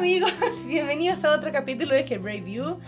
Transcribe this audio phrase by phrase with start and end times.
[0.00, 0.32] amigos,
[0.66, 2.80] bienvenidos a otro capítulo de Hair Review.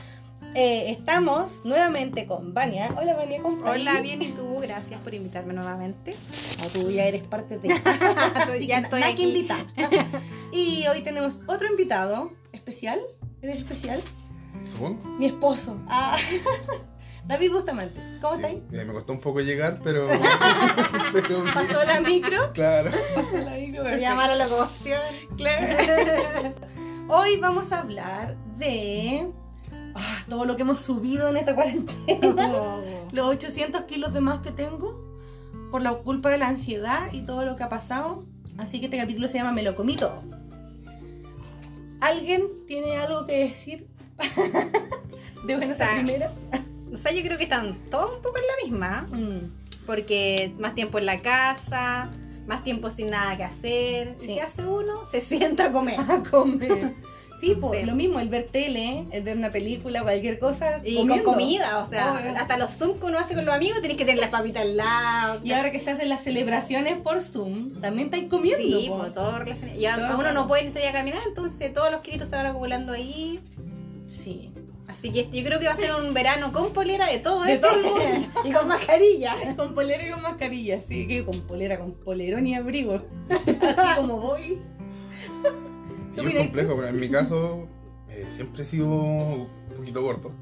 [0.55, 2.89] Eh, estamos nuevamente con Vania.
[2.97, 3.71] Hola Vania, ¿cómo estás?
[3.75, 6.17] Hola, bien y tú, gracias por invitarme nuevamente.
[6.63, 7.71] No, tú ya eres parte de...
[8.35, 9.25] Así ya que estoy que aquí.
[9.25, 9.67] invitar.
[10.53, 12.99] y hoy tenemos otro invitado especial.
[13.43, 14.01] ¿Eres especial?
[14.65, 15.03] Supongo.
[15.19, 15.77] Mi esposo.
[15.89, 16.17] Ah.
[17.27, 18.01] David Bustamante.
[18.23, 18.81] ¿Cómo Sí, estás?
[18.81, 20.09] eh, me costó un poco llegar, pero.
[21.13, 22.53] pero ¿Pasó la micro?
[22.55, 22.91] Claro.
[23.15, 25.01] Pasó la micro, llamar a la locomoción.
[25.37, 26.55] Claro.
[27.15, 29.31] Hoy vamos a hablar de
[29.95, 32.79] ah, todo lo que hemos subido en esta cuarentena.
[33.13, 34.99] Los 800 kilos de más que tengo
[35.71, 38.25] por la culpa de la ansiedad y todo lo que ha pasado.
[38.57, 40.23] Así que este capítulo se llama Me lo comí todo.
[42.01, 43.87] ¿Alguien tiene algo que decir?
[45.47, 46.33] de buenas O sea, primeras.
[46.95, 50.75] O sea, yo creo que están todos un poco en la misma, Mm, porque más
[50.75, 52.11] tiempo en la casa,
[52.47, 54.15] más tiempo sin nada que hacer.
[54.17, 54.33] Sí.
[54.33, 55.03] ¿Y qué hace uno?
[55.11, 55.97] Se sienta a comer.
[56.09, 56.95] A comer.
[57.41, 57.87] Sí, pues Sí.
[57.87, 60.81] lo mismo, el ver tele, el ver una película, cualquier cosa.
[60.85, 61.25] Y comiendo.
[61.25, 64.05] con comida, o sea, hasta los Zoom que uno hace con los amigos, tienes que
[64.05, 65.41] tener las papitas al lado.
[65.43, 68.79] Y ahora que se hacen las celebraciones por Zoom, también estáis comiendo.
[68.81, 68.99] Sí, po.
[68.99, 69.77] por todo relacionado.
[69.81, 70.19] Y Todo.
[70.21, 73.41] uno no puede ni salir a caminar, entonces todos los kilitos se van acumulando ahí.
[74.09, 74.53] Sí.
[74.93, 77.55] Así que yo creo que va a ser un verano con polera de todo, De
[77.55, 77.59] ¿eh?
[77.59, 78.29] todo el mundo.
[78.45, 79.35] y con mascarilla.
[79.57, 83.03] Con polera y con mascarilla, sí, que con polera, con polerón y abrigo.
[83.31, 84.61] Así como voy.
[86.15, 87.67] Sí, ¿Qué es complejo, pero en mi caso
[88.11, 90.33] eh, siempre he sido un poquito gordo.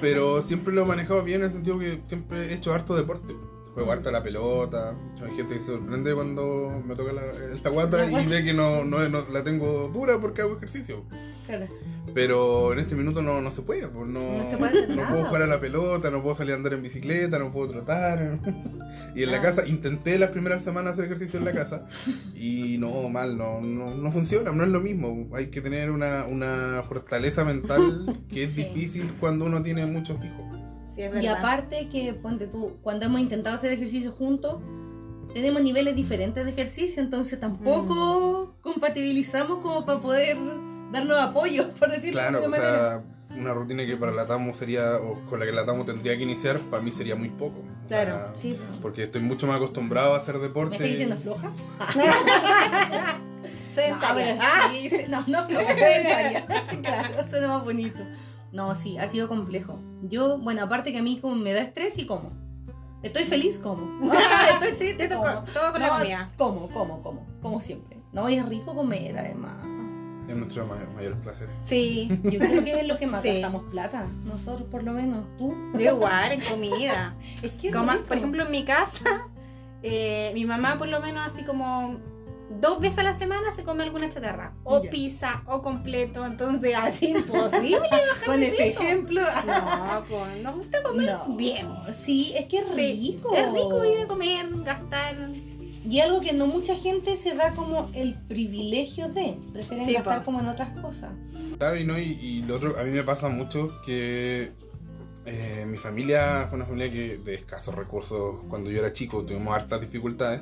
[0.00, 3.34] pero siempre lo he manejado bien en el sentido que siempre he hecho harto deporte.
[3.76, 4.94] Juego harto a la pelota.
[5.22, 7.22] Hay gente que se sorprende cuando me toca la,
[7.62, 8.10] La guata.
[8.10, 11.04] y ve que no, no, no la tengo dura porque hago ejercicio.
[11.46, 11.66] Claro.
[12.14, 15.42] Pero en este minuto no, no se puede, no, No se puede no puedo jugar
[15.42, 18.38] a la pelota, no puedo salir a andar en bicicleta, no puedo trotar.
[19.14, 19.42] Y en la Ah.
[19.42, 21.86] casa intenté las primeras semanas hacer ejercicio en la casa
[22.34, 25.28] y no, mal, no, no, no funciona, no es lo mismo.
[25.34, 28.64] Hay que tener una, una fortaleza mental que es Sí.
[28.64, 30.45] difícil cuando uno tiene muchos hijos.
[30.96, 34.56] Sí, es Y aparte que, ponte tú, cuando hemos intentado hacer ejercicio juntos,
[35.34, 38.62] tenemos niveles diferentes de ejercicio, entonces tampoco Mm.
[38.62, 40.36] compatibilizamos como para poder
[40.90, 42.88] darnos apoyo, por decirlo Claro, de o alguna manera.
[43.28, 46.16] sea, una rutina que para la Tamo sería, o con la que la Tamo tendría
[46.16, 47.58] que iniciar, para mí sería muy poco.
[47.60, 50.74] O sea, Claro, Sí, Porque estoy mucho más acostumbrado a hacer ¿me deporte.
[50.76, 51.52] estás diciendo floja?
[53.74, 54.34] Sedentaria.
[54.36, 56.46] No, sí, no, no floja, sedentaria.
[56.82, 57.98] claro, suena más bonito.
[58.56, 59.78] No, sí, ha sido complejo.
[60.02, 62.32] Yo, bueno, aparte que a mí como me da estrés y como.
[63.02, 64.10] Estoy feliz, como.
[64.54, 65.24] Estoy triste, como.
[65.52, 66.30] todo con la comida.
[66.38, 67.98] Como, como, como, como siempre.
[68.12, 69.54] No, y es rico comer además.
[70.26, 71.48] Es nuestro mayor, mayor placer.
[71.62, 73.28] Sí, Yo creo que es lo que más Sí.
[73.40, 74.08] gastamos plata.
[74.24, 75.24] Nosotros por lo menos.
[75.36, 75.54] Tú.
[75.74, 77.14] yo igual en comida.
[77.42, 78.04] Es que es Como, rico.
[78.06, 79.28] por ejemplo, en mi casa,
[79.82, 81.98] eh, mi mamá por lo menos así como
[82.48, 84.54] dos veces a la semana se come alguna chatarra.
[84.64, 84.90] O Ya.
[84.90, 86.24] pizza, o completo.
[86.24, 87.80] Entonces, así imposible.
[88.24, 89.20] Con de ese ejemplo.
[89.46, 91.36] No, pues nos gusta comer No.
[91.36, 91.68] bien.
[92.04, 93.34] Sí, es que es Sí, rico.
[93.34, 95.16] Es rico ir a comer, gastar.
[95.88, 99.38] Y algo que no mucha gente se da como el privilegio de.
[99.52, 100.24] Prefieren Sí, gastar po.
[100.26, 101.12] como en otras cosas.
[101.58, 104.50] Claro, y, no, y, y lo otro, a mí me pasa mucho que
[105.26, 109.54] eh, mi familia fue una familia que de escasos recursos cuando yo era chico, tuvimos
[109.54, 110.40] hartas dificultades.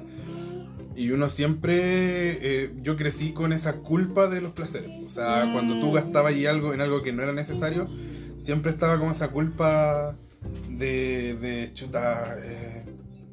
[0.97, 1.75] Y uno siempre,
[2.65, 4.91] eh, yo crecí con esa culpa de los placeres.
[5.05, 5.53] O sea, Mm.
[5.53, 7.89] cuando tú gastabas ahí algo en algo que no era necesario,
[8.39, 10.15] siempre estaba con esa culpa
[10.69, 12.85] de, de chuta, eh,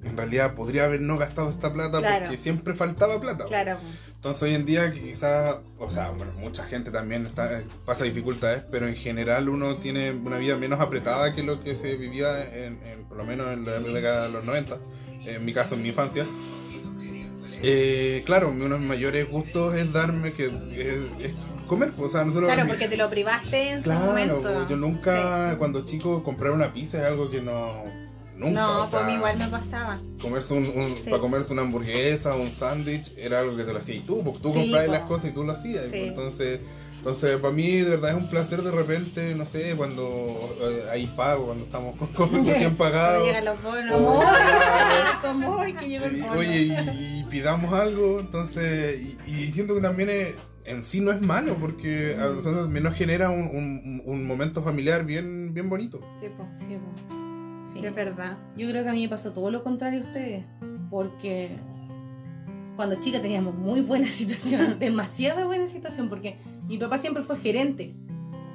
[0.04, 2.26] en realidad podría haber no gastado esta plata Claro.
[2.26, 3.46] porque siempre faltaba plata.
[3.46, 3.78] Claro.
[4.16, 8.04] Entonces hoy en día que quizás, o sea, bueno, mucha gente también está, eh, pasa
[8.06, 12.44] dificultades, pero en general uno tiene una vida menos apretada que lo que se vivía
[12.56, 14.78] en, en- por lo menos en la década de los 90,
[15.26, 16.26] en mi caso, en mi infancia.
[17.64, 20.52] Eh, claro, uno de mis mayores gustos es darme que es,
[21.26, 21.32] es
[21.68, 24.42] comer, pues, o sea, nosotros Claro, porque te lo privaste en su Claro, momento.
[24.42, 27.84] pues, yo nunca, cuando chico, comprar una pizza es algo que no,
[28.36, 30.02] nunca, No, o sea, pues a mí igual me pasaba.
[30.22, 31.10] Comerse un, un- Sí.
[31.10, 34.50] Para comerse una hamburguesa, un sándwich, era algo que te lo hacías tú, porque tú
[34.54, 34.92] Sí, comprabas po.
[34.94, 35.86] las cosas y tú lo hacías.
[35.92, 35.98] Sí.
[36.00, 36.60] Entonces,
[37.02, 41.08] entonces, para mí de verdad es un placer de repente, no sé, cuando eh, hay
[41.08, 43.26] pago, cuando estamos con, con recién Cuando pagados.
[43.26, 43.96] llegan los bonos.
[44.00, 46.32] o- hoy que el bono.
[46.34, 51.12] Oye, y, y pidamos algo, entonces, y, y siento que también es- en sí no
[51.12, 55.70] es malo, porque a nosotros también nos genera un, un- un momento familiar bien, bien
[55.70, 56.00] bonito.
[56.20, 56.48] Sí, pues.
[56.60, 56.66] Sí.
[57.74, 57.80] Sí.
[57.80, 58.38] Sí, es verdad.
[58.56, 60.44] Yo creo que a mí me pasó todo lo contrario a ustedes,
[60.92, 61.58] porque
[62.76, 66.38] cuando chica teníamos muy buena situación, demasiada buena situación, porque
[66.72, 67.94] mi papá siempre fue gerente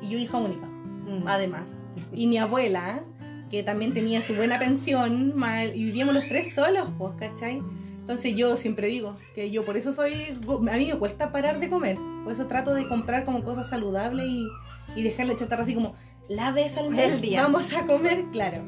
[0.02, 1.26] y yo hija única, Mm.
[1.26, 1.68] además.
[2.12, 3.00] Y mi abuela,
[3.50, 7.62] que también tenía su buena pensión, mal- y vivíamos los tres solos, pues, ¿cachai?
[8.00, 10.14] Entonces yo siempre digo que yo por eso soy,
[10.48, 14.26] a mí me cuesta parar de comer, por eso trato de comprar como cosas saludables
[14.26, 14.46] y,
[14.94, 15.94] y dejarle chatarra así como
[16.28, 17.42] la vez al mes día.
[17.42, 18.62] vamos a comer, claro.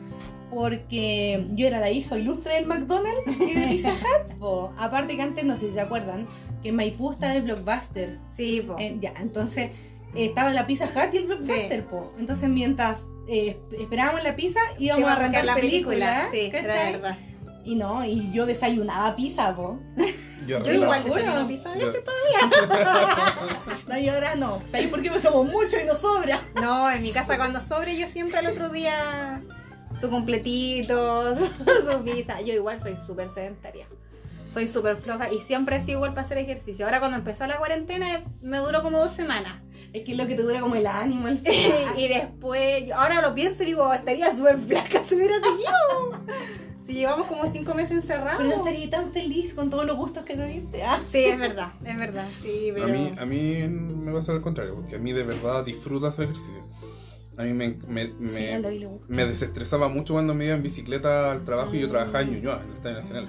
[0.52, 4.72] Porque yo era la hija ilustre del McDonald's y de Pizza Hut.
[4.78, 6.26] Aparte que antes, no sé si se acuerdan,
[6.62, 8.18] que en Maipú estaba el Blockbuster.
[8.36, 8.76] Sí, po.
[8.78, 9.70] Eh, ya, entonces
[10.14, 12.12] eh, estaba la Pizza Hut y el Blockbuster, po.
[12.18, 16.28] Entonces mientras eh, esperábamos la pizza íbamos Iba a arrancar la película.
[16.30, 16.92] Sí, era ¿cachai?
[16.92, 17.18] verdad.
[17.64, 19.78] Y no, y yo desayunaba pizza, po.
[20.46, 20.98] Yo arreglaba.
[21.00, 23.28] igual desayuno pizza a Yo- veces todavía.
[23.88, 24.62] No, y ahora no.
[24.70, 25.08] ¿Sabéis por qué?
[25.10, 26.40] Porque somos muchos y nos sobra.
[26.60, 29.42] No, en mi casa cuando sobre yo siempre al otro día
[29.98, 32.40] su completito, su, su pizza.
[32.42, 33.86] Yo igual soy súper sedentaria.
[34.52, 36.84] Soy súper floja y siempre he sido igual para hacer ejercicio.
[36.86, 38.06] Ahora cuando empezó la cuarentena
[38.40, 39.60] me duró como dos semanas.
[39.92, 41.28] Es que es lo que te dura como el ánimo.
[41.28, 41.42] el-
[41.96, 46.24] y después, ahora lo pienso y digo, estaría súper flaca si hubiera seguido.
[46.86, 48.38] Si llevamos como cinco meses encerrados.
[48.38, 50.82] Pero no estaría tan feliz con todos los gustos que te diste.
[50.82, 52.86] Ah, Sí, es verdad, es verdad, sí, pero...
[52.86, 56.24] A mí, a mí me pasa al contrario, porque a mí de verdad disfruto hacer
[56.24, 56.62] ejercicio.
[57.36, 58.46] A mí me, me, me, sí,
[59.08, 62.70] desestresaba mucho cuando me iba en bicicleta al trabajo y yo trabajaba en Ñuñoa, en
[62.70, 63.28] el Estadio Nacional.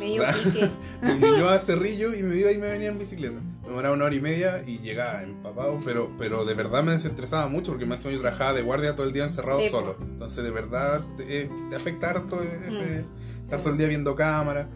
[0.00, 0.70] Me dio O sea,
[1.02, 1.42] pique.
[1.48, 3.34] A Cerrillo y me iba y me venía en bicicleta.
[3.62, 7.48] Me demoraba una hora y media y llegaba empapado, pero, pero de verdad me desestresaba
[7.48, 9.96] mucho porque me hacía yo trabajaba de guardia todo el día encerrado Sí, solo.
[10.00, 13.04] Entonces de verdad te, te afecta harto ese,
[13.44, 14.68] estar todo el día viendo cámara.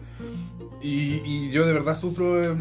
[0.81, 2.55] Y, y yo de verdad sufro, eh,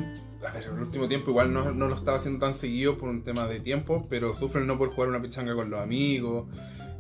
[0.49, 3.11] a ver, en el último tiempo igual no, no lo estaba haciendo tan seguido por
[3.11, 6.47] un tema de tiempo, pero sufro el no poder jugar una pichanga con los amigos.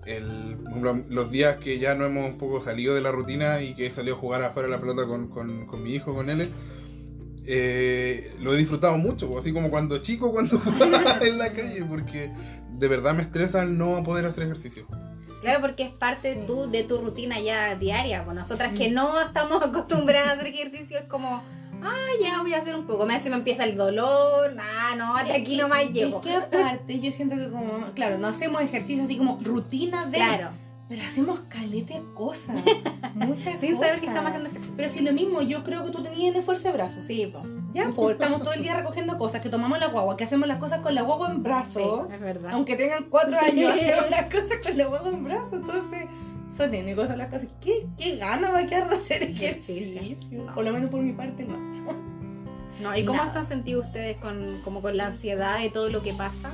[0.06, 3.62] El, por ejemplo, los días que ya no hemos un poco salido de la rutina
[3.62, 6.28] y que he salido a jugar afuera la pelota con, con, con mi hijo, con
[6.30, 6.50] él,
[7.46, 12.30] eh, lo he disfrutado mucho, así como cuando chico, cuando jugaba en la calle, porque
[12.70, 14.86] de verdad me estresa el no poder hacer ejercicio.
[15.42, 16.40] Claro, porque es parte Sí.
[16.46, 18.24] tú, de tu rutina ya diaria.
[18.24, 18.94] Pues nosotras que Mm.
[18.94, 21.42] no estamos acostumbradas a hacer ejercicio, es como,
[21.84, 23.06] ah, ya voy a hacer un poco.
[23.06, 26.20] Me hace me empieza el dolor, ah, no, hasta aquí nomás llego.
[26.20, 30.18] Es que aparte, yo siento que como claro, no hacemos ejercicio así como rutina de.
[30.18, 30.48] Claro,
[30.88, 32.56] Pero hacemos calete de cosas.
[33.14, 34.02] Muchas sin saber que cosas.
[34.02, 34.74] estamos haciendo ejercicio.
[34.76, 37.04] Pero si lo mismo, yo creo que tú tenías en fuerza de brazos.
[37.06, 37.44] Sí, pues.
[37.72, 40.58] Ya, pues estamos todo el día recogiendo cosas, que tomamos la guagua, que hacemos las
[40.58, 42.08] cosas con la guagua en Sí, brazo.
[42.12, 42.50] es verdad.
[42.52, 43.50] Aunque tengan cuatro Sí.
[43.50, 45.56] años, hacemos las cosas con la guagua en brazo.
[45.56, 46.04] Entonces,
[46.56, 47.48] son N cosas las cosas.
[47.60, 50.00] ¿Qué, qué gana va a quedar de hacer ejercicio?
[50.00, 50.46] Ejercicio.
[50.54, 51.58] Por lo menos por mi parte, no.
[52.82, 53.32] No, ¿Y cómo Nada.
[53.32, 56.52] se han sentido ustedes con, como con la ansiedad de todo lo que pasa?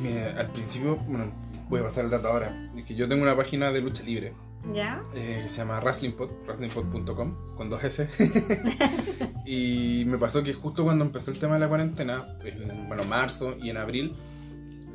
[0.00, 1.32] Mira, al principio, bueno,
[1.68, 4.32] voy a pasar el dato ahora, es que yo tengo una página de lucha libre
[4.74, 5.00] ¿Ya?
[5.14, 8.08] eh, que se llama wrestlingpod, wrestlingpod.com, con dos S.
[9.46, 13.56] y me pasó que justo cuando empezó el tema de la cuarentena, en bueno, marzo
[13.62, 14.16] y en abril,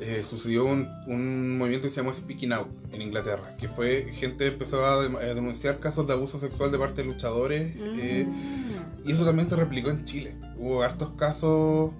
[0.00, 4.46] eh, sucedió un, un movimiento que se llamó Speaking Out en Inglaterra, que fue gente
[4.46, 7.74] empezó a, de- a denunciar casos de abuso sexual de parte de luchadores.
[7.76, 9.08] eh, Mm.
[9.08, 10.34] y eso también se replicó en Chile.
[10.58, 11.92] Hubo hartos casos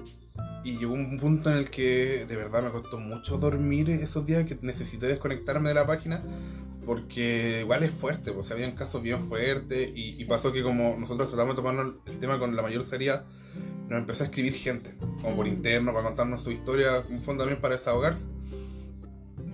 [0.65, 4.45] y llegó un punto en el que de verdad me costó mucho dormir esos días
[4.45, 6.23] que necesité desconectarme de la página
[6.87, 11.29] porque igual es fuerte, pues habían casos bien fuertes y, y pasó que como nosotros
[11.29, 13.25] tratamos de tomarnos el tema con la mayor seriedad,
[13.89, 17.61] nos empezó a escribir gente, como por interno, para contarnos su historia, un fondo también
[17.61, 18.27] para desahogarse.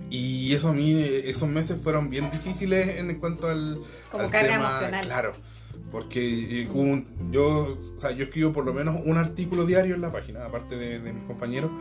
[0.09, 3.79] Y eso a mí, esos meses fueron bien difíciles en cuanto al,
[4.11, 5.05] Como al carga tema, emocional.
[5.05, 5.33] Claro,
[5.91, 10.01] porque eh, un- yo, o sea, yo escribo por lo menos un artículo diario en
[10.01, 11.71] la página, aparte de, de mis compañeros.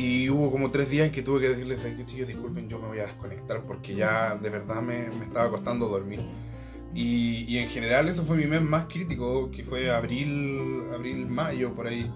[0.00, 2.78] Y hubo como tres días en que tuve que decirles, "Ay, que chicos, disculpen, yo
[2.78, 6.20] me voy a desconectar porque ya de verdad me, me estaba costando dormir.
[6.94, 11.72] Y, y en general eso fue mi mes más crítico, que fue abril, abril, mayo,
[11.74, 12.10] por ahí.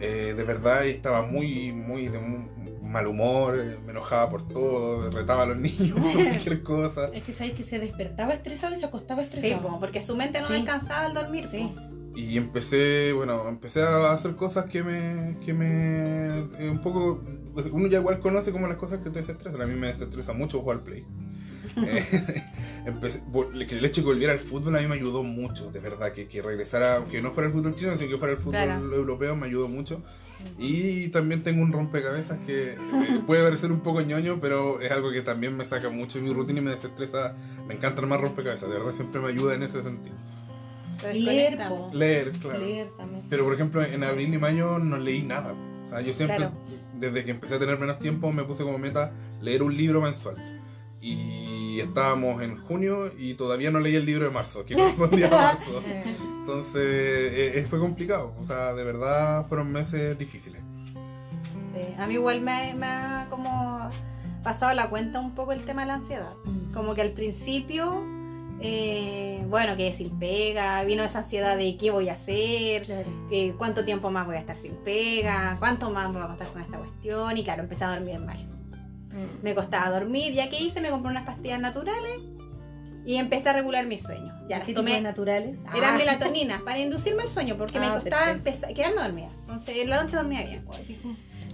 [0.00, 2.50] Eh, de verdad estaba muy, muy de un
[2.82, 7.10] mal humor, me enojaba por todo, retaba a los niños por cualquier cosa.
[7.12, 9.68] Es que sabes que se despertaba estresado y se acostaba Sí, estresado.
[9.68, 10.54] po, porque su mente no Sí.
[10.54, 11.46] descansaba al dormir.
[11.50, 11.72] Sí.
[11.74, 11.91] po.
[12.14, 17.22] Y empecé, bueno, empecé a hacer cosas que me, que me, eh, un poco,
[17.72, 19.60] uno ya igual conoce como las cosas que te desestresan.
[19.62, 21.04] A mí me desestresa mucho jugar play.
[21.76, 22.04] Eh,
[22.86, 23.22] empecé-
[23.66, 26.12] que el hecho de que volviera al fútbol a mí me ayudó mucho, de verdad,
[26.12, 28.94] que, que regresara, aunque no fuera el fútbol chino, sino que fuera el fútbol Claro.
[28.94, 30.02] europeo, me ayudó mucho.
[30.58, 32.76] Y también tengo un rompecabezas que eh,
[33.26, 36.32] puede parecer un poco ñoño, pero es algo que también me saca mucho de mi
[36.34, 37.34] rutina y me desestresa.
[37.66, 40.16] Me encanta armar rompecabezas, de verdad siempre me ayuda en ese sentido.
[41.10, 41.58] Leer.
[41.92, 42.58] Leer, claro.
[42.60, 43.24] Leer también.
[43.28, 45.54] Pero por ejemplo, en abril y mayo no leí nada.
[45.86, 46.52] O sea, yo siempre, Claro.
[46.98, 50.36] desde que empecé a tener menos tiempo, me puse como meta leer un libro mensual.
[51.00, 55.30] Y estábamos en junio y todavía no leí el libro de marzo, que correspondía a
[55.30, 55.82] marzo.
[56.40, 58.34] Entonces, eh, eh, fue complicado.
[58.40, 60.62] O sea, de verdad fueron meses difíciles.
[61.74, 63.90] Sí, a mí igual me, me ha como
[64.42, 66.34] pasado la cuenta un poco el tema de la ansiedad.
[66.44, 66.72] mm.
[66.72, 68.02] Como que al principio,
[68.62, 73.08] eh, bueno, quedé sin pega, vino esa ansiedad de qué voy a hacer, Claro.
[73.30, 76.48] eh, cuánto tiempo más voy a estar sin pega, cuánto más me voy a contar
[76.52, 77.36] con esta cuestión.
[77.36, 78.38] Y claro, empecé a dormir mal.
[79.10, 79.42] Mm.
[79.44, 82.18] Me costaba dormir, ya que hice, me compré unas pastillas naturales
[83.04, 84.32] y empecé a regular mi sueño.
[84.48, 85.00] Ya las ¿Qué tipo de tomé.
[85.02, 85.58] naturales?
[85.76, 85.98] Eran Ah.
[85.98, 88.38] melatoninas para inducirme el sueño porque me Ah, costaba
[88.74, 89.28] quedarme dormida.
[89.40, 90.64] Entonces en la noche dormía bien.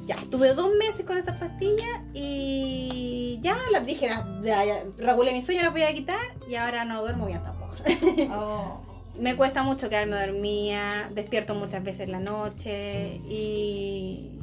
[0.09, 5.33] Ya, estuve dos meses con esas pastillas y ya las dije, las- ya, ya, regulé
[5.33, 7.75] mi sueño, las voy a quitar y ahora no duermo bien tampoco.
[8.33, 8.81] Oh.
[9.21, 14.39] Me cuesta mucho quedarme dormida, despierto muchas veces en la noche y,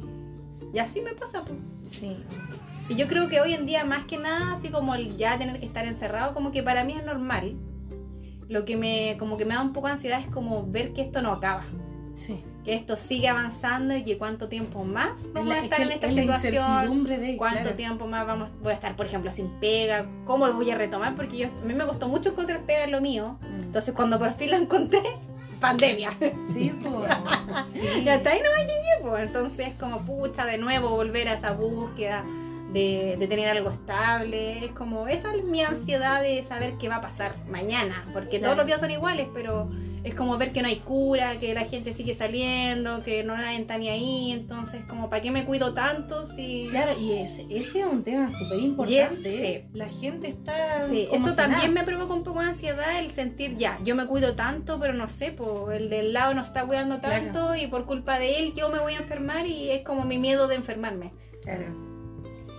[0.72, 1.42] y así me pasa.
[1.44, 1.58] pues.
[1.82, 2.16] Sí.
[2.90, 5.58] Y yo creo que hoy en día más que nada, así como el ya tener
[5.60, 7.56] que estar encerrado, como que para mí es normal.
[8.48, 11.00] Lo que me, como que me da un poco de ansiedad es como ver que
[11.02, 11.64] esto no acaba.
[12.14, 12.44] Sí.
[12.66, 16.08] Que esto sigue avanzando y que cuánto tiempo más vamos a Es estar en esta
[16.08, 17.04] es situación.
[17.04, 17.76] de ¿Cuánto claro.
[17.76, 20.04] tiempo más vamos, voy a estar, por ejemplo, sin pega?
[20.24, 21.14] ¿Cómo lo voy a retomar?
[21.14, 23.38] Porque yo, a mí me costó mucho encontrar pega en lo mío.
[23.40, 23.62] Mm.
[23.62, 25.00] Entonces, cuando por fin lo encontré,
[25.60, 26.10] pandemia.
[26.52, 27.10] Sí, pues.
[27.72, 28.02] Sí.
[28.04, 29.22] Y hasta ahí no me llegué, pues.
[29.24, 32.24] Entonces, como pucha, de nuevo volver a esa búsqueda
[32.72, 34.64] de, de tener algo estable.
[34.64, 38.04] Es como, esa es mi ansiedad de saber qué va a pasar mañana.
[38.12, 38.46] Porque Claro.
[38.54, 39.70] todos los días son iguales, pero
[40.06, 43.58] es como ver que no hay cura, que la gente sigue saliendo, que no nadie
[43.58, 44.30] está ni ahí.
[44.30, 46.68] Entonces, como, ¿para qué me cuido tanto si.
[46.70, 49.32] Claro, y ese, ese es un tema súper importante.
[49.32, 49.76] sí.
[49.76, 50.86] La gente está.
[50.88, 51.34] Sí, eso si nada.
[51.48, 54.92] también me provoca un poco de ansiedad el sentir ya, yo me cuido tanto, pero
[54.94, 57.24] no sé, pues el del lado no se está cuidando Claro.
[57.32, 60.18] tanto y por culpa de él yo me voy a enfermar y es como mi
[60.18, 61.12] miedo de enfermarme.
[61.42, 61.64] Claro.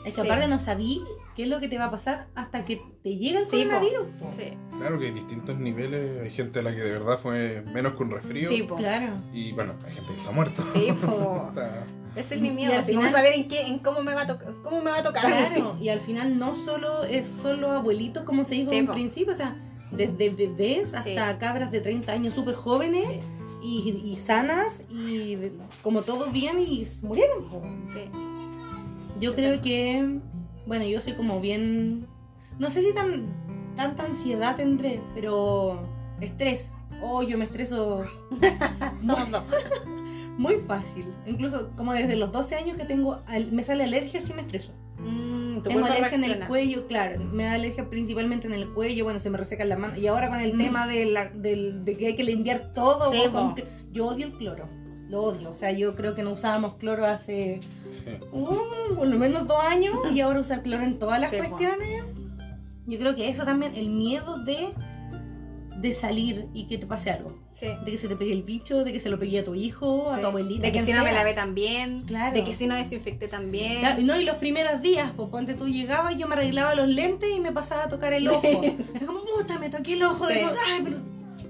[0.05, 0.27] Es que Sí.
[0.27, 1.01] aparte no sabí
[1.37, 4.07] qué es lo que te va a pasar hasta que te llega el Sí, coronavirus.
[4.19, 4.29] po.
[4.33, 6.19] Sí, Claro que hay distintos niveles.
[6.21, 8.49] Hay gente a la que de verdad fue menos que un resfrío.
[8.49, 8.75] sí, po.
[8.75, 9.13] Claro.
[9.33, 10.63] Y bueno, hay gente que se ha muerto.
[10.73, 11.45] Sí, po.
[11.49, 14.13] o sea, Ese es mi Y miedo, al final- saber en qué, en cómo me
[14.15, 15.21] va a tocar, cómo me va a tocar.
[15.25, 18.87] Claro, y al final no solo es solo abuelitos, como se dijo Sí, en un
[18.87, 18.93] po.
[18.93, 19.55] principio, o sea,
[19.91, 23.21] desde bebés hasta cabras de 30 años súper jóvenes Sí,
[23.63, 25.37] y, y sanas y
[25.83, 27.45] como todo bien y murieron.
[27.93, 28.09] sí.
[29.19, 30.19] Yo creo que,
[30.67, 32.05] bueno, yo soy como bien,
[32.59, 33.25] no sé si tan
[33.75, 35.79] tanta ansiedad tendré, pero
[36.21, 36.71] estrés.
[37.01, 38.05] Oh, yo me estreso
[39.01, 39.43] Somos dos.
[40.37, 41.05] muy fácil.
[41.27, 44.73] Incluso como desde los 12 años que tengo, al- me sale alergia si me estreso.
[44.99, 49.19] Mm, Tengo alergia en el cuello, claro, me da alergia principalmente en el cuello, bueno,
[49.19, 49.97] se me resecan las manos.
[49.99, 50.57] Y ahora con el Mm.
[50.57, 53.19] tema de, la, del- de que hay que limpiar todo, Sí,
[53.91, 54.67] yo odio el cloro,
[55.09, 55.49] lo odio.
[55.51, 57.59] O sea, yo creo que no usábamos cloro hace
[57.91, 58.05] sí.
[58.31, 62.03] uh, por lo menos dos años y ahora usar cloro en todas las Sí, cuestiones.
[62.85, 64.69] Yo creo que eso también, el miedo de,
[65.77, 67.37] de salir y que te pase algo.
[67.53, 67.67] Sí.
[67.85, 70.11] De que se te pegue el bicho, de que se lo pegue a tu hijo,
[70.11, 70.61] a tu abuelita.
[70.67, 71.19] De que si no me sea.
[71.19, 72.03] lavé también.
[72.03, 72.33] Claro.
[72.35, 73.79] De que si no desinfecté también.
[73.79, 76.75] Claro, y no, y los primeros días, pues ponte tú llegabas y yo me arreglaba
[76.75, 78.41] los lentes y me pasaba a tocar el ojo.
[78.93, 80.43] Es como, puta, me toqué el ojo de.
[80.45, 80.97] Ay, pero...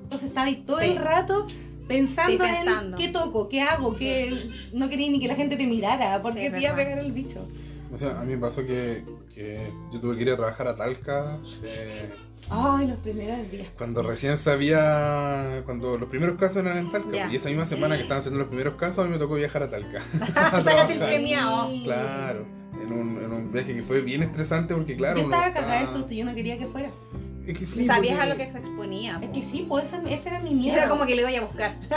[0.03, 0.85] Entonces estaba ahí todo Sí.
[0.91, 1.45] el rato
[1.87, 2.97] pensando, Sí, pensando.
[2.97, 4.33] en qué toco, qué hago, qué
[4.73, 7.11] no quería ni que la gente te mirara porque Sí, te iba a pegar el
[7.11, 7.45] bicho.
[7.93, 9.03] O sea, a mí me pasó que,
[9.33, 11.37] que yo tuve que ir a trabajar a Talca.
[11.63, 12.09] eh,
[12.49, 13.67] Ay, los primeros días.
[13.77, 18.03] Cuando recién sabía, cuando los primeros casos eran en Talca, y esa misma semana que
[18.03, 20.01] estaban haciendo los primeros casos, a mí me tocó viajar a Talca.
[20.63, 21.69] Sácate el premiado.
[21.83, 22.45] Claro,
[22.81, 25.81] en un, en un viaje que fue bien estresante porque claro, yo estaba está- cagada
[25.81, 26.89] de susto, yo no quería que fuera.
[27.47, 29.19] Es que sí, Sabías porque- a lo que se exponía.
[29.23, 30.75] Es que sí, pues ese, ese era mi miedo.
[30.77, 31.75] Era como que le voy a buscar.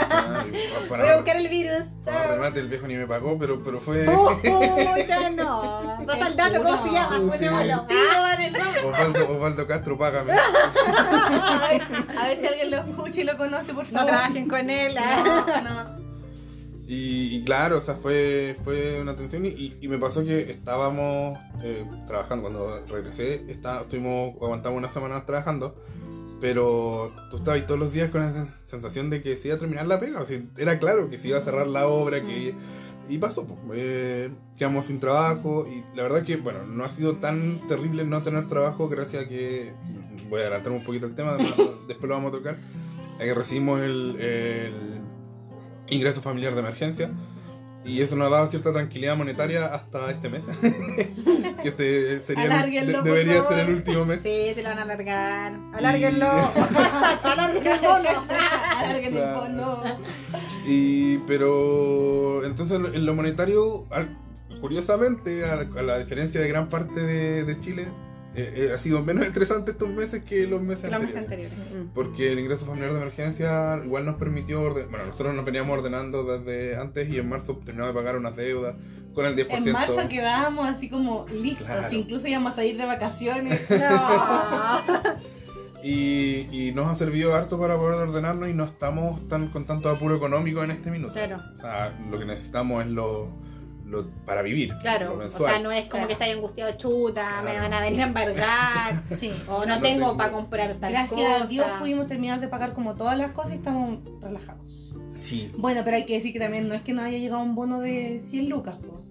[0.89, 1.83] Para- Voy a buscar el virus.
[2.05, 4.07] para remate el viejo ni me pagó, pero, pero fue...
[4.07, 4.39] Oh,
[5.07, 5.99] ya no.
[6.07, 7.17] Pasa el dato, ¿cómo se llama?
[7.37, 7.45] Sí.
[7.45, 8.85] Nombre.
[8.85, 10.33] Osvaldo, Osvaldo Castro, págame.
[10.37, 11.81] A ver,
[12.17, 14.07] a ver si alguien lo escucha y lo conoce, por No favor.
[14.07, 14.97] trabajen con él.
[14.97, 15.01] ¿eh?
[15.23, 16.00] No, no.
[16.91, 21.85] Y, y claro, o sea, fue, fue una tensión y, me pasó que estábamos eh,
[22.05, 25.73] trabajando, cuando regresé, está, estuvimos, aguantamos una semana trabajando,
[26.41, 29.57] pero tú estabas todos los días con esa sen- sensación de que se iba a
[29.57, 32.55] terminar la pega, o sea, era claro que se iba a cerrar la obra, que...
[33.07, 37.15] Y pasó, pues, eh, quedamos sin trabajo y la verdad que, bueno, no ha sido
[37.15, 39.71] tan terrible no tener trabajo gracias a que,
[40.29, 41.37] voy a adelantar un poquito el tema,
[41.87, 42.57] después lo vamos a tocar,
[43.15, 45.00] a que recibimos el, el
[45.91, 47.11] ingreso familiar de emergencia
[47.83, 50.43] y eso nos ha dado cierta tranquilidad monetaria hasta este mes,
[51.63, 54.19] que este sería el- Alárguenlo, por debería ser el último mes.
[54.23, 55.53] Sí, se lo van a alargar.
[55.73, 56.27] Alárguenlo.
[57.23, 57.95] Alárguenlo.
[57.95, 59.41] Alarguen el Claro.
[59.41, 59.83] fondo.
[60.67, 63.87] Y, pero entonces en lo monetario,
[64.61, 67.87] curiosamente, a, a la diferencia de gran parte de, de Chile,
[68.35, 71.53] eh, eh, ha sido menos estresante estos meses que los meses Los meses anteriores.
[71.53, 71.85] anteriores.
[71.87, 71.93] Mm.
[71.93, 76.23] Porque el ingreso familiar de emergencia igual nos permitió, orden- bueno, nosotros nos veníamos ordenando
[76.23, 78.75] desde antes y en marzo terminamos de pagar unas deudas
[79.13, 79.67] con el 10%.
[79.67, 81.87] En marzo quedábamos así como listos, Claro.
[81.91, 83.61] incluso íbamos a ir de vacaciones.
[85.83, 89.89] Y, y nos ha servido harto para poder ordenarnos y no estamos tan con tanto
[89.89, 91.13] apuro económico en este minuto.
[91.13, 91.37] Claro.
[91.57, 93.31] O sea, lo que necesitamos es lo,
[93.91, 94.73] lo para vivir.
[94.81, 96.07] Claro, lo o sea, no es como Claro.
[96.07, 99.31] que estáis angustiado, chuta, me van a venir a embargar, Sí.
[99.47, 100.17] o no No tengo tengo.
[100.17, 101.43] para comprar tal Gracias cosa.
[101.43, 104.95] a Dios pudimos terminar de pagar como todas las cosas y estamos relajados.
[105.19, 105.51] Sí.
[105.57, 107.79] Bueno, pero hay que decir que también no es que nos haya llegado un bono
[107.79, 109.01] de 100 lucas, po.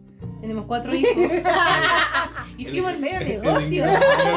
[0.40, 1.14] Tenemos cuatro hijos.
[2.58, 3.84] Hicimos el medio El negocio.
[3.84, 3.94] de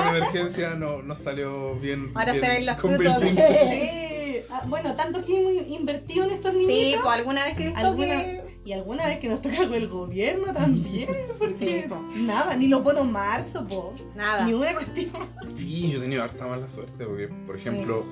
[0.09, 2.11] emergencia no, no salió bien.
[2.15, 3.17] Ahora se ven los frutos.
[3.21, 4.39] Sí.
[4.49, 6.67] Ah, Bueno, tanto que hemos invertido en estos niños.
[6.71, 8.42] Sí, pues alguna vez que les ¿Alguna- toque.
[8.65, 11.09] Y alguna vez que nos toca con el gobierno también.
[11.39, 12.01] Porque Sí, po.
[12.15, 13.93] nada, ni los bonos marzo, po.
[14.15, 14.45] Nada.
[14.45, 15.11] Ni una cuestión.
[15.55, 17.67] Sí, yo he tenido harta mala suerte porque, por Sí.
[17.69, 18.05] ejemplo,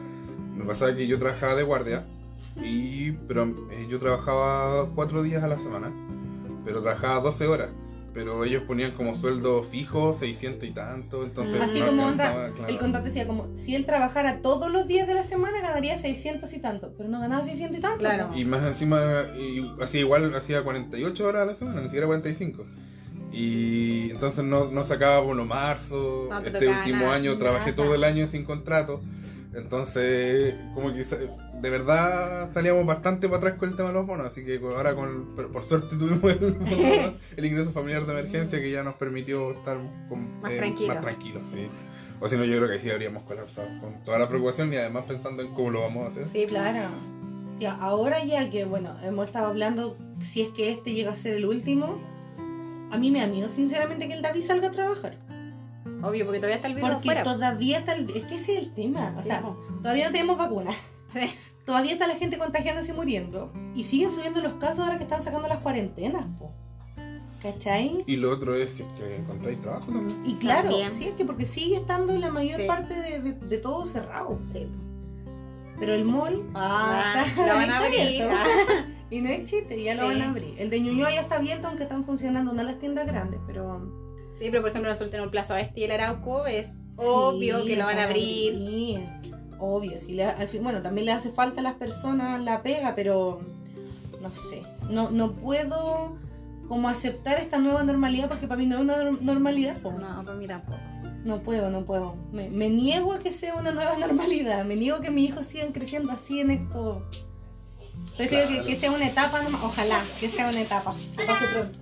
[0.55, 2.05] me pasaba que yo trabajaba de guardia,
[2.62, 5.91] y, pero eh, yo trabajaba cuatro días a la semana,
[6.65, 7.70] pero trabajaba 12 horas.
[8.13, 12.56] Pero ellos ponían como sueldo fijo, 600 y tanto, entonces Así no como alcanzaba, onda,
[12.56, 12.74] claro.
[12.74, 16.51] el contrato decía como, si él trabajara todos los días de la semana ganaría 600
[16.51, 18.00] y tanto, pero no ganaba 600 y tanto.
[18.00, 18.36] Claro.
[18.36, 19.00] Y más encima,
[19.38, 22.65] y hacía igual, hacía 48 horas a la semana, ni siquiera 45.
[23.32, 26.27] Y entonces no, no sacaba bono marzo.
[26.30, 27.75] No este último año trabajé nada.
[27.75, 29.01] todo el año sin contrato.
[29.53, 31.06] Entonces, como que
[31.62, 34.25] de verdad salíamos bastante para atrás con el tema de los bonos.
[34.27, 38.72] Así que ahora, con, pero por suerte, tuvimos el, el ingreso familiar de emergencia que
[38.72, 39.77] ya nos permitió estar
[40.10, 40.94] con- Más eh, tranquilo.
[40.94, 41.44] más tranquilos.
[41.51, 41.68] Sí.
[42.20, 44.75] O si no, yo creo que ahí sí habríamos colapsado con toda la preocupación y
[44.77, 46.27] además pensando en cómo lo vamos a hacer.
[46.27, 46.89] Sí, Claro.
[47.58, 51.36] Sí, ahora ya que, bueno, hemos estado hablando, si es que este llega a ser
[51.36, 52.00] el último,
[52.91, 55.15] a mí me da miedo sinceramente que el David salga a trabajar.
[56.01, 57.24] Obvio, porque todavía está el virus Porque afuera.
[57.24, 58.10] todavía está el...
[58.10, 59.13] Es que ese es el tema.
[59.15, 59.44] O Sí, sea,
[59.84, 60.75] todavía no tenemos vacunas.
[61.65, 63.51] Todavía está la gente contagiándose y muriendo.
[63.75, 66.51] Y siguen subiendo los casos ahora que están sacando las cuarentenas, po.
[67.41, 68.03] ¿Cachai?
[68.06, 70.22] Y lo otro es si es que encontráis trabajo también.
[70.25, 70.91] Y claro, También.
[70.91, 72.68] sí, es que porque sigue estando la mayor Sí.
[72.68, 74.39] parte de, de- de todo cerrado.
[74.53, 74.68] Sí.
[75.80, 78.24] Pero el mall, ah, Ah, lo van a abrir.
[78.24, 78.46] ah.
[79.10, 80.53] Y no es chiste, ya lo van a abrir.
[80.57, 83.92] El de Ñuñoa ya está abierto, aunque están funcionando no las tiendas grandes, pero...
[84.29, 87.68] Sí, pero por ejemplo nosotros tenemos el Plaza Oeste y el Arauco, es obvio Sí,
[87.68, 88.55] que lo van a abrir.
[88.55, 89.00] abrir.
[89.63, 92.95] Obvio, sí, le- al fin- bueno, también le hace falta a las personas la pega,
[92.95, 93.41] pero
[94.19, 96.17] no sé, no, no puedo
[96.67, 99.77] como aceptar esta nueva normalidad porque para mí no es una nor- normalidad.
[99.81, 99.91] po.
[99.91, 100.79] No, para mí tampoco.
[101.24, 102.15] No puedo, no puedo.
[102.31, 104.65] Me, me niego a que sea una nueva normalidad.
[104.65, 107.05] Me niego a que mis hijos sigan creciendo así en esto.
[108.17, 108.67] Prefiero que, Claro.
[108.67, 109.61] que sea una etapa nomás.
[109.63, 110.95] Ojalá que sea una etapa.
[111.15, 111.77] Que pase pronto.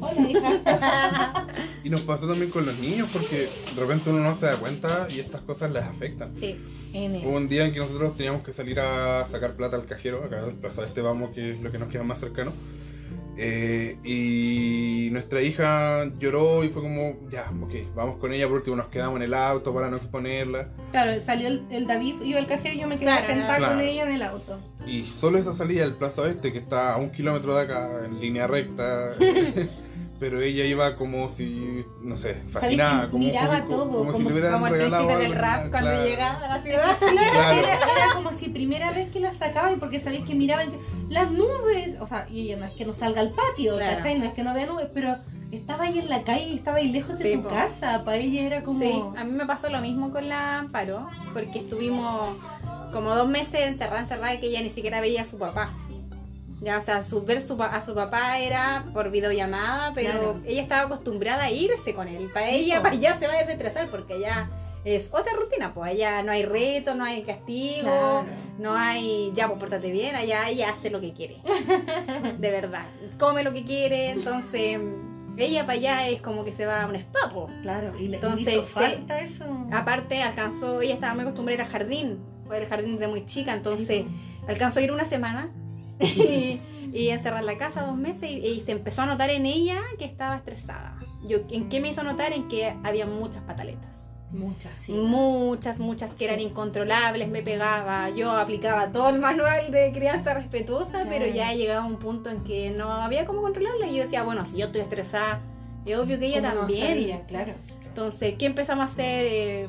[0.00, 1.46] Hola, hija.
[1.84, 5.06] Y nos pasó también con los niños porque de repente uno no se da cuenta
[5.10, 6.32] y estas cosas les afectan.
[6.34, 6.60] Sí.
[6.92, 10.38] Hubo un día en que nosotros teníamos que salir a sacar plata al cajero, acá
[10.38, 12.52] en el Plaza Este vamos, que es lo que nos queda más cercano.
[13.40, 18.74] Eh, y nuestra hija lloró y fue como, ya, ok, vamos con ella, por último
[18.74, 20.70] nos quedamos en el auto para no exponerla.
[20.90, 23.72] Claro, salió el, el David y el cajero y yo me quedé Claro, sentada claro.
[23.74, 24.58] con ella en el auto.
[24.86, 28.18] Y solo esa salida del Plaza Oeste, que está a un kilómetro de acá, en
[28.20, 29.12] línea recta,
[30.18, 34.28] pero ella iba como si, no sé, fascinada, como, miraba como- todo, como si como-
[34.30, 36.04] le hubieran como el regalado príncipe del rap cuando claro.
[36.04, 36.96] llega a la ciudad.
[37.32, 37.58] Claro.
[37.60, 40.66] Era, era como si primera vez que la sacaba y porque sabéis que miraba y
[40.66, 41.96] decía, las nubes.
[42.00, 43.96] O sea, y ella no es que no salga al patio, Claro.
[43.96, 44.18] ¿cachai?
[44.18, 45.16] No es que no vea nubes, pero
[45.52, 47.48] estaba ahí en la calle, estaba ahí lejos de tu po.
[47.48, 48.04] casa.
[48.04, 48.80] Para ella era como.
[48.80, 52.36] Sí, a mí me pasó lo mismo con la Amparo, porque estuvimos
[52.92, 55.74] como dos meses encerrada, encerrada, y que ella ni siquiera veía a su papá.
[56.60, 60.40] Ya, o sea, su, ver su, a su papá era por videollamada, pero Claro.
[60.44, 62.30] ella estaba acostumbrada a irse con él.
[62.34, 64.50] Para Sí, ella, para allá se va a desestresar, porque allá
[64.84, 68.24] es otra rutina, pues allá no hay reto, no hay castigo, Claro.
[68.58, 71.36] no hay, ya, pues pórtate bien, allá ella hace lo que quiere.
[72.38, 72.86] De verdad,
[73.18, 74.80] come lo que quiere, entonces
[75.36, 77.48] ella para allá es como que se va a un spa, po.
[77.62, 79.44] Claro, y le Entonces, hizo falta eso.
[79.72, 83.86] Aparte, alcanzó, ella estaba muy acostumbrada al jardín, fue el jardín de muy chica, entonces
[83.86, 84.08] Sí,
[84.48, 85.50] alcanzó a ir una semana
[86.00, 86.60] y,
[86.92, 90.04] y encerrar la casa dos meses y, y se empezó a notar en ella que
[90.04, 90.98] estaba estresada.
[91.26, 92.32] Yo, ¿En qué me hizo notar?
[92.32, 94.16] En que había muchas pataletas.
[94.30, 94.92] Muchas, sí.
[94.92, 96.44] Muchas, muchas que eran Sí.
[96.44, 101.08] incontrolables, me pegaba, yo aplicaba todo el manual de crianza respetuosa, Claro.
[101.10, 104.44] pero ya llegaba un punto en que no había cómo controlarlo y yo decía, bueno,
[104.44, 105.40] si yo estoy estresada,
[105.86, 106.82] es obvio que ella ¿Cómo no también.
[106.84, 107.22] estaría?
[107.26, 107.54] claro.
[107.86, 109.26] Entonces, ¿qué empezamos a hacer?
[109.26, 109.66] Eh,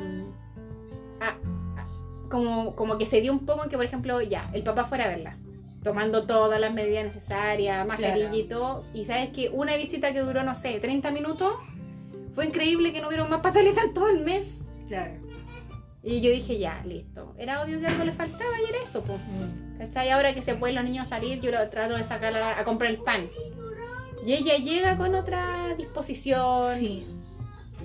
[1.21, 1.37] a-
[1.79, 4.83] a- como, como que se dio un poco en que, por ejemplo, ya, el papá
[4.85, 5.37] fuera a verla,
[5.83, 8.85] tomando todas las medidas necesarias, mascarilla y todo.
[8.93, 11.53] Y sabes que una visita que duró, no sé, 30 minutos,
[12.35, 14.59] fue increíble que no hubieron más pataletas en todo el mes.
[14.87, 15.13] Claro.
[16.01, 17.35] Y yo dije, ya, listo.
[17.37, 19.19] Era obvio que algo le faltaba y era eso, pues.
[19.19, 19.77] Mm.
[19.79, 20.09] ¿Cachai?
[20.11, 22.97] Ahora que se pueden los niños salir, yo lo trato de sacarla a comprar el
[22.97, 23.29] pan.
[24.25, 26.77] Y ella llega con otra disposición.
[26.77, 27.05] Sí.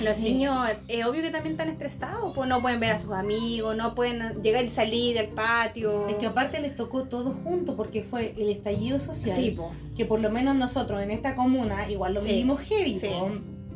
[0.03, 0.25] Los Sí.
[0.35, 0.57] niños,
[0.89, 4.43] es obvio que también están estresados, pues no pueden ver a sus amigos, no pueden
[4.43, 6.09] llegar y salir al patio.
[6.09, 9.37] Es que aparte les tocó todo junto porque fue el estallido social.
[9.37, 9.71] sí, po.
[9.97, 12.29] Que por lo menos nosotros en esta comuna igual lo Sí.
[12.29, 13.01] vivimos heavy.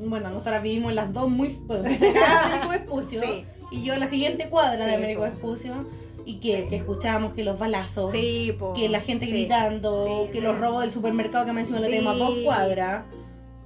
[0.01, 1.49] Bueno, nosotras vivimos las dos muy...
[1.67, 3.45] Pues, Américo Vespucio Sí.
[3.71, 5.23] y yo en la siguiente cuadra de Américo.
[5.23, 5.87] Vespucio.
[6.25, 10.91] Y que, que escuchábamos que los balazos, que la gente gritando, que los robos del
[10.91, 13.05] supermercado que más encima lo tenemos a dos cuadras.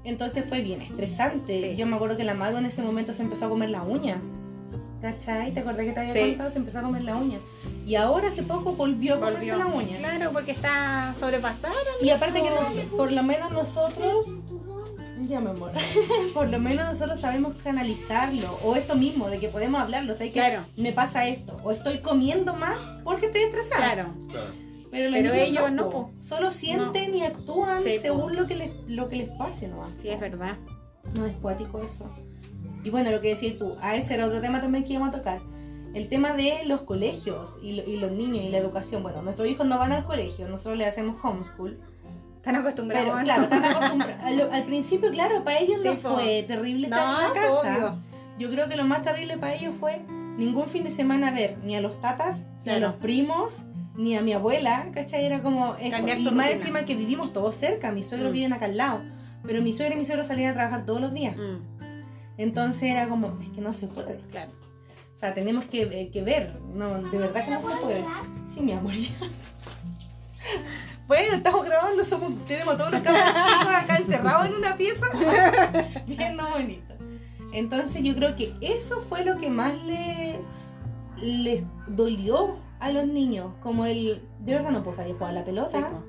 [0.04, 1.70] Entonces fue bien estresante.
[1.72, 1.76] Sí.
[1.76, 4.20] Yo me acuerdo que la madre en ese momento se empezó a comer la uña.
[5.00, 5.52] ¿Cachai?
[5.52, 6.20] ¿Te acordás que te había Sí.
[6.20, 6.50] contado?
[6.50, 7.38] Se empezó a comer la uña.
[7.86, 9.56] Y ahora hace poco volvió a comerse Volvió.
[9.58, 9.98] la uña.
[9.98, 11.74] Claro, porque está sobrepasada.
[12.00, 14.26] Y aparte que nos- por lo menos nosotros,
[15.28, 15.72] ya me amor,
[16.34, 18.58] por lo menos nosotros sabemos canalizarlo.
[18.64, 20.12] O esto mismo, de que podemos hablarlo.
[20.12, 20.64] O sea, que Claro.
[20.76, 21.56] me pasa esto.
[21.64, 23.78] O estoy comiendo más porque estoy estresada.
[23.94, 24.14] Claro.
[24.30, 24.50] Claro.
[24.92, 26.10] Pero, Pero ellos no, po.
[26.20, 28.02] Solo sienten y actúan Sí, po.
[28.02, 29.88] según lo que les, lo que les pase, ¿no?
[29.96, 30.58] Sí, es verdad.
[31.18, 32.08] No es cuático eso.
[32.84, 35.18] Y bueno, lo que decías tú, a ese era otro tema también que íbamos a
[35.18, 35.40] tocar.
[35.94, 39.02] El tema de los colegios y, lo- y los niños y la educación.
[39.02, 41.78] Bueno, nuestros hijos no van al colegio, nosotros le hacemos homeschool.
[42.36, 43.08] Están acostumbrados.
[43.12, 44.22] Pero claro, están acostumbrados.
[44.24, 46.14] Al, al principio, claro, para ellos Sí, no po.
[46.16, 47.76] fue terrible No, estar en la casa.
[47.78, 47.98] obvio.
[48.38, 50.02] Yo creo que lo más terrible para ellos fue
[50.36, 52.80] ningún fin de semana ver ni a los tatas, ni a Claro.
[52.88, 53.54] los primos,
[53.96, 55.24] ni a mi abuela, ¿cachai?
[55.24, 55.90] Era como eso.
[55.96, 58.34] Cambiar y más encima que vivimos todos cerca, mis suegros Mm.
[58.34, 59.02] viven acá al lado.
[59.44, 61.36] Pero mi suegra y mi suegro salían a trabajar todos los días.
[61.36, 61.82] Mm,
[62.38, 64.18] Entonces era como, es que no se puede.
[64.30, 64.50] claro.
[65.14, 66.58] O sea, tenemos que, eh, que ver.
[66.74, 68.04] No, de verdad que no se puede.
[68.52, 69.10] Sí, mi amor, ya.
[71.06, 75.06] Bueno, estamos grabando, somos, tenemos todos los cabros chicos acá encerrados en una pieza,
[76.06, 76.94] viendo bonito.
[77.52, 80.40] Entonces yo creo que eso fue lo que más le
[81.20, 85.34] les dolió a los niños, como el, de verdad no puedo salir a jugar a
[85.34, 86.02] la Sí, pelota, po.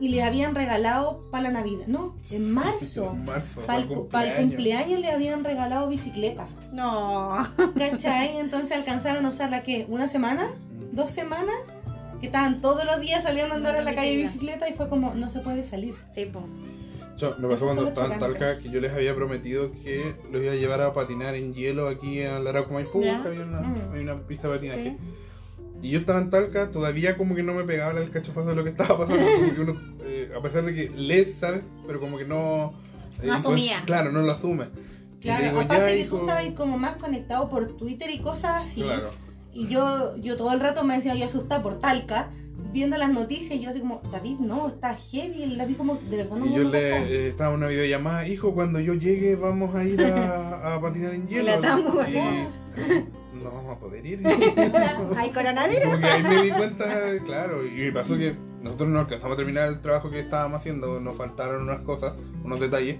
[0.00, 3.62] y les habían regalado para la Navidad, no, en marzo, En marzo.
[3.62, 6.46] para el, cu- para el cumpleaños le habían regalado bicicleta.
[6.72, 7.36] No.
[7.78, 8.36] ¿Cachai?
[8.38, 9.86] Entonces alcanzaron a usarla, ¿qué?
[9.88, 10.48] ¿Una semana?
[10.48, 10.94] Mm.
[10.94, 11.56] ¿Dos semanas?
[12.20, 14.68] Que estaban todos los días saliendo a andar a la calle en Bicicleta.
[14.68, 15.94] y fue como, no se puede salir.
[16.14, 16.42] Sí, po.
[17.16, 18.20] Yo- me pasó Eso cuando estaba en.
[18.20, 21.88] Talca que yo les había prometido que los iba a llevar a patinar en hielo
[21.88, 23.80] aquí en la Arauco Maipú, que había una, Mm.
[23.90, 24.82] había una pista de patinaje.
[24.90, 24.96] Sí.
[25.80, 28.64] Y yo estaba en Talca, todavía como que no me pegaba el cachofazo de lo
[28.64, 29.24] que estaba pasando.
[29.24, 31.62] Como que uno, eh, a pesar de que lees, ¿sabes?
[31.86, 32.74] Pero como que no.
[33.22, 33.82] No asumía.
[33.84, 34.68] claro, no lo asume.
[35.20, 36.16] Claro, digo, aparte ya, que hijo.
[36.16, 38.82] tú estabas ahí como más conectado por Twitter y cosas así.
[38.82, 39.10] Claro.
[39.52, 42.30] Y yo, yo todo el rato me decía, yo asustada por Talca,
[42.72, 45.42] viendo las noticias, y yo así como, David, no, está heavy.
[45.42, 48.26] El David como, de verdad no Y me yo le eh, estaba en una videollamada,
[48.26, 51.44] hijo, cuando yo llegue vamos a ir a, a patinar en hielo.
[51.44, 54.20] la estamos Y- no vamos a poder ir.
[55.16, 55.84] Hay coronavirus.
[55.84, 56.84] Como que ahí me di cuenta,
[57.24, 61.00] claro, y me pasó que nosotros no alcanzamos a terminar el trabajo que estábamos haciendo,
[61.00, 62.96] nos faltaron unas cosas, unos detalles,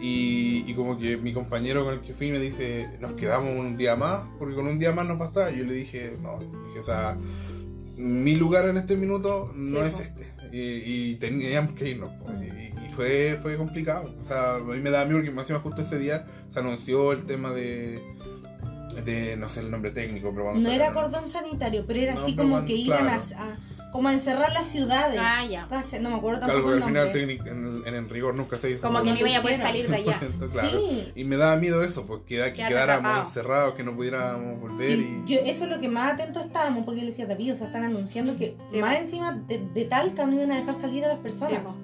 [0.00, 3.76] y, y como que mi compañero con el que fui me dice, nos quedamos un
[3.76, 6.78] día más, porque con un día más nos bastaba, y yo le dije, no, dije,
[6.80, 7.16] o sea,
[8.00, 10.58] mi lugar en este minuto no Sí, es este, y,
[11.12, 12.10] y teníamos que irnos,
[12.40, 12.44] y,
[12.86, 15.82] y fue, fue complicado, o sea, a mí me da miedo porque más encima justo
[15.82, 18.00] ese día se anunció el tema de...
[19.04, 22.14] De, no sé el nombre técnico, pero vamos No a era cordón sanitario, pero era
[22.14, 23.22] No, así como que iban claro.
[23.36, 23.58] a, a-
[23.92, 25.20] como a encerrar las ciudades.
[25.22, 25.66] Ah, ya.
[25.68, 26.00] ¿Cachai?
[26.00, 28.70] No me acuerdo Claro, tampoco porque al final en, el- en el rigor nunca se
[28.70, 28.86] hizo.
[28.86, 30.20] Como que no no iba a poder salir de allá.
[30.20, 30.68] 100%, claro.
[30.68, 31.12] Sí.
[31.14, 33.22] Y me daba miedo eso, pues que, quedáramos atrapado.
[33.24, 35.34] encerrados, que no pudiéramos volver Y y...
[35.34, 37.66] yo, eso es lo que más atento estábamos, porque yo le decía, David, o sea,
[37.66, 39.00] están anunciando que Sí, más po.
[39.02, 41.60] encima de, de Talca no iban a dejar salir a las Sí, personas.
[41.62, 41.74] po.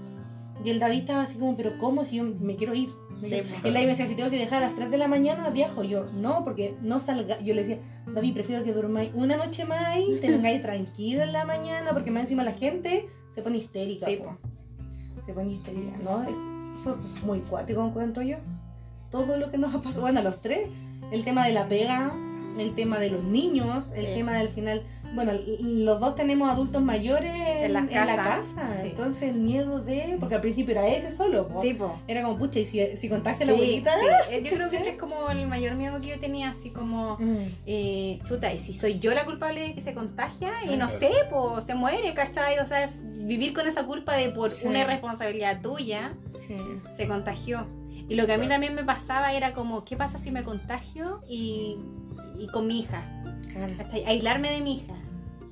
[0.65, 2.89] y el David estaba así como, pero ¿cómo si yo me quiero ir?
[3.23, 3.29] Sí,
[3.65, 5.49] y él ahí me decía, si tengo que dejar a las 3 de la mañana,
[5.49, 5.83] viajo.
[5.83, 7.41] Yo, no, porque no salga.
[7.41, 7.79] Yo le decía,
[8.17, 12.11] David, prefiero que durmáis una noche más ahí, te vengáis tranquilo en la mañana, porque
[12.11, 14.07] más encima la gente se pone histérica.
[14.07, 14.37] Sí, po.
[15.25, 16.25] Se pone histérica, ¿no?
[16.83, 18.39] Fue muy cuático, encuentro yo.
[19.11, 20.69] Todo lo que nos ha pasado, bueno, a los tres,
[21.13, 22.13] el tema de la pega,
[22.59, 24.13] el tema de los niños, el Sí.
[24.15, 24.83] tema del final.
[25.15, 28.89] Bueno, los dos tenemos adultos mayores En la casa, sí.
[28.89, 30.17] entonces el miedo de.
[30.21, 31.63] Porque al principio era ese solo, po.
[31.63, 31.99] Sí, po.
[32.07, 33.93] Era como, pucha, y si, si contagia la abuelita.
[33.93, 34.07] sí.
[34.35, 37.17] Eh, Yo creo que ese es como el mayor miedo que yo tenía, así como,
[37.19, 37.37] Mm.
[37.67, 40.99] eh, chuta, y si soy yo la culpable de que se contagia y no Claro.
[40.99, 42.59] sé, pues se muere, ¿cachai?
[42.59, 42.93] O sea, es
[43.27, 46.13] vivir con esa culpa de por una irresponsabilidad tuya
[46.47, 46.57] Sí.
[46.95, 47.67] se contagió.
[48.09, 51.21] Y lo que a mí también me pasaba era como, ¿qué pasa si me contagio
[51.29, 51.77] y,
[52.39, 53.03] y con mi hija?
[53.53, 53.75] Claro.
[54.07, 54.95] Aislarme de mi hija.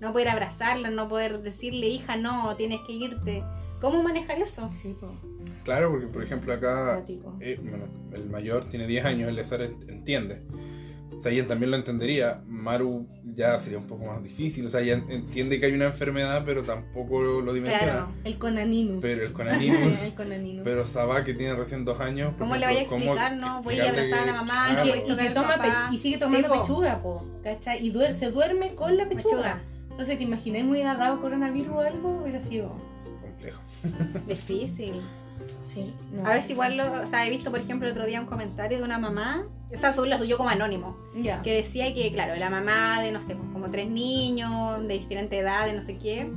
[0.00, 3.42] No poder abrazarla, no poder decirle, hija, no, tienes que irte.
[3.80, 4.70] ¿Cómo manejar eso?
[4.80, 5.12] Sí, po.
[5.64, 7.04] Claro, porque por ejemplo acá,
[7.40, 10.42] eh, bueno, el mayor tiene 10 años, el César ent- entiende.
[11.14, 12.42] O sea, ella también lo entendería.
[12.48, 14.66] Maru ya sería un poco más difícil.
[14.66, 17.92] O sea, ella entiende que hay una enfermedad, pero tampoco lo dimensiona.
[17.92, 18.98] Claro, el conaninus.
[19.00, 19.92] Pero el conaninus.
[20.02, 20.64] el conaninus.
[20.64, 22.34] pero Saba, que tiene recién dos años.
[22.36, 23.62] ¿Cómo le vaya a explicar, no?
[23.62, 26.54] Voy a abrazar a la mamá, que- y, voy que, que toma sigue tomando Sí,
[26.54, 26.62] po.
[26.62, 27.86] pechuga, po, ¿cachai?
[27.86, 29.36] Y duer- se duerme con la pechuga.
[29.36, 29.62] Pechuga.
[29.94, 32.20] Entonces, ¿te imaginas me hubiera dado coronavirus o algo?
[32.22, 32.72] Hubiera sido...
[33.22, 33.60] Complejo.
[34.26, 35.00] Difícil.
[35.62, 35.94] Sí.
[36.12, 36.26] no.
[36.26, 38.78] A veces igual, lo, o sea, he visto, por ejemplo, el otro día un comentario
[38.78, 41.42] de una mamá, esa sub- la subió como anónimo, Ya.
[41.42, 45.38] que decía que, claro, la mamá de, no sé, pues como tres niños, de diferente
[45.38, 46.30] edad, de no sé qué.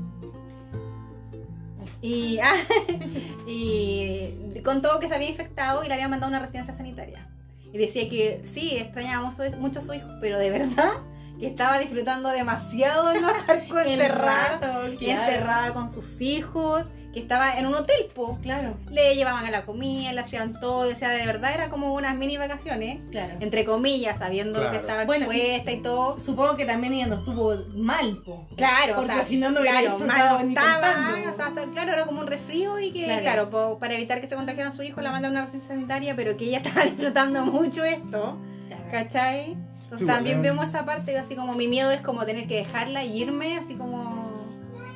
[2.02, 2.54] Y, ah,
[3.48, 7.28] y contó que se había infectado y le habían mandado a una residencia sanitaria.
[7.74, 10.93] Y decía que sí, extrañaba mucho, mucho a su hijo, pero de verdad
[11.39, 15.21] que estaba disfrutando demasiado de no estar encerrada, rato, claro.
[15.21, 18.38] encerrada con sus hijos, que estaba en un hotel, po.
[18.43, 21.93] Claro, Le llevaban a la comida, le hacían todo, o sea, de verdad era como
[21.95, 23.36] unas mini vacaciones, claro.
[23.39, 24.71] entre comillas, sabiendo Claro.
[24.71, 26.19] que estaba Bueno, expuesta y todo.
[26.19, 28.47] Supongo que también ella no estuvo mal, po.
[28.56, 31.32] Claro, Porque o sea, si no, no hubiera claro, disfrutado mal estaba, contando.
[31.32, 33.21] o sea, hasta- claro, era como un resfrío y que, Claro.
[33.23, 35.69] claro, po- para evitar que se contagiaran a su hijo, la manda a una residencia
[35.73, 38.38] sanitaria, pero que ella estaba disfrutando mucho esto,
[38.91, 39.58] ¿cachai?
[39.88, 43.06] Entonces Sí, también vemos esa parte, así como mi miedo es como tener que dejarla
[43.06, 44.36] y irme, así como...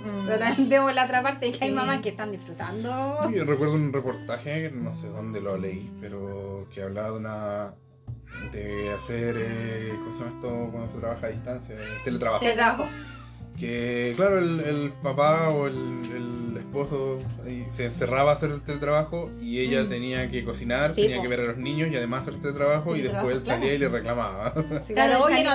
[0.04, 0.26] Mm.
[0.26, 3.30] Pero también vemos la otra parte de que hay mamás que están disfrutando.
[3.32, 7.74] Yo recuerdo un reportaje, no sé dónde lo leí, pero que hablaba de una.
[8.52, 9.36] de hacer.
[9.40, 11.76] Eh, ¿Cómo se llama esto cuando se trabaja a distancia?
[12.04, 12.42] Teletrabajo.
[12.42, 12.86] Teletrabajo.
[13.60, 17.20] Que, claro, el, el papá o el, el esposo
[17.70, 19.90] se encerraba a hacer el teletrabajo y ella Mm.
[19.90, 21.22] tenía que cocinar, Sí, tenía po.
[21.24, 23.76] que ver a los niños y además hacer teletrabajo y después él salía claro.
[23.76, 24.54] y le reclamaba.
[24.88, 25.52] Sí, Claro, oye, no,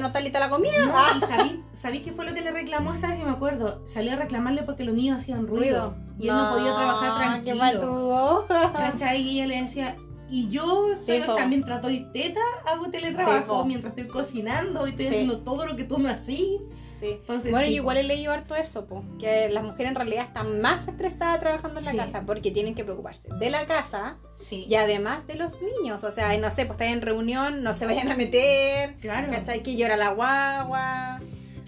[0.00, 0.84] no está lista la comida.
[0.84, 1.20] No, Ah.
[1.28, 3.18] sabí, sabí qué fue lo que le reclamó, ¿sabes?
[3.20, 3.82] Yo me acuerdo.
[3.92, 5.96] Salió a reclamarle porque los niños hacían ruido.
[6.18, 7.80] Y él no, podía trabajar Qué tranquilo.
[7.80, 8.46] patudo.
[8.72, 9.22] ¿Cachai?
[9.22, 9.96] Y ella le decía,
[10.28, 14.90] y yo, Sí, o sea, mientras doy teta, hago teletrabajo, Sí, mientras estoy cocinando y
[14.90, 15.10] estoy Sí.
[15.12, 16.58] haciendo todo lo que tú me hacís.
[17.00, 17.06] Sí.
[17.20, 20.24] Entonces, Bueno, sí, yo igual he leído harto eso, po, que las mujeres en realidad
[20.26, 21.96] están más estresadas trabajando en la Sí.
[21.96, 26.02] casa porque tienen que preocuparse de la casa Sí, y además de los niños.
[26.04, 29.30] O sea, no sé, pues están en reunión, no se vayan a meter, claro.
[29.30, 29.62] ¿cachai?
[29.62, 31.20] Que llora la guagua.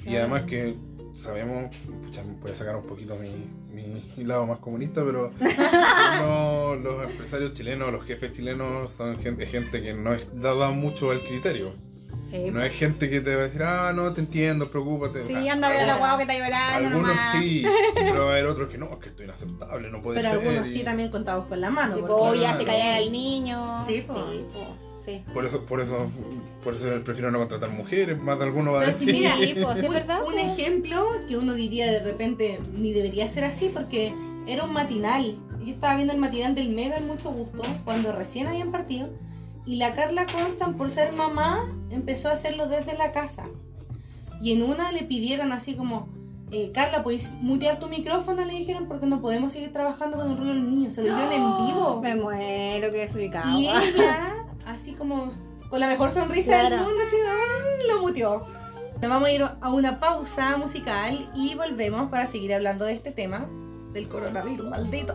[0.04, 0.76] Y además que
[1.14, 3.46] sabemos, pucha, voy a sacar un poquito mi,
[4.16, 5.30] mi lado más comunista, pero
[6.22, 11.10] no, los empresarios chilenos, los jefes chilenos son gente, gente que no es dada mucho
[11.10, 11.72] al criterio.
[12.30, 15.20] Sí, No es gente que te va a decir, ah, no, te entiendo, preocúpate.
[15.20, 17.32] O sí sea, anda a ver a la algunos- guagua que está llorando Algunos nomás.
[17.42, 17.64] sí,
[17.94, 20.30] pero va a haber otros que no, es que esto es inaceptable, no puede Pero
[20.34, 20.38] ser.
[20.46, 21.96] algunos y- sí también contados con la mano.
[21.96, 22.58] Sí, porque- po, ya Claro.
[22.58, 23.84] se callar al niño.
[23.88, 24.14] Sí, po.
[24.14, 25.24] Sí, po, sí.
[25.34, 26.10] Por eso, por eso,
[26.62, 29.22] por eso prefiero no contratar mujeres, más de alguno va a Pero si decir.
[29.22, 29.42] mira, Sí,
[29.80, 30.38] es un, verdad, un po.
[30.38, 34.14] ejemplo que uno diría de repente ni debería ser así porque
[34.46, 35.36] era un matinal.
[35.64, 39.10] Yo estaba viendo el matinal del Mega en mucho gusto cuando recién habían partido
[39.66, 43.46] y la Carla Constant por ser mamá empezó a hacerlo desde la casa.
[44.40, 46.08] Y en una le pidieron así como,
[46.50, 48.44] eh, Carla, ¿podéis mutear tu micrófono?
[48.44, 50.90] Le dijeron porque no podemos seguir trabajando con el ruido del niño.
[50.90, 52.00] Se lo dieron en vivo.
[52.00, 53.58] Me muero que desubicado.
[53.58, 55.30] Y ella, así como
[55.68, 57.92] con la mejor sonrisa del mundo, así, ¡ah!
[57.92, 58.46] lo muteó.
[59.00, 63.12] Nos vamos a ir a una pausa musical y volvemos para seguir hablando de este
[63.12, 63.46] tema
[63.92, 65.14] del coronavirus, maldito.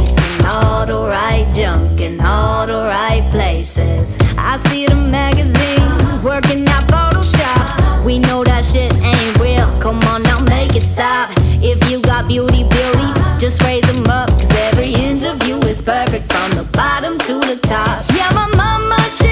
[3.11, 4.17] Right places.
[4.37, 8.05] I see the magazines working out Photoshop.
[8.05, 9.67] We know that shit ain't real.
[9.79, 11.29] Come on now, make it stop.
[11.61, 14.29] If you got beauty, beauty, just raise them up.
[14.29, 18.05] Cause every inch of you is perfect from the bottom to the top.
[18.15, 19.31] Yeah, my mama, she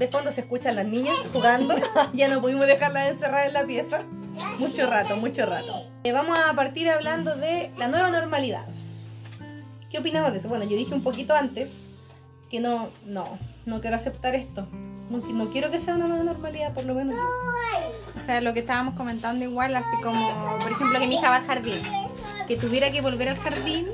[0.00, 1.76] De fondo se escuchan las niñas jugando.
[2.14, 4.02] ya no pudimos dejarlas encerradas en la pieza.
[4.58, 5.90] Mucho rato, mucho rato.
[6.04, 8.64] Eh, vamos a partir hablando de la nueva normalidad.
[9.90, 10.48] ¿Qué opinamos de eso?
[10.48, 11.70] Bueno, yo dije un poquito antes
[12.48, 14.66] que no, no, no quiero aceptar esto.
[15.10, 17.14] No, quiero que sea una nueva normalidad, por lo menos.
[18.16, 21.36] O sea, lo que estábamos comentando igual, así como, por ejemplo, que mi hija va
[21.36, 21.82] al jardín.
[22.48, 23.86] Que tuviera que volver al jardín,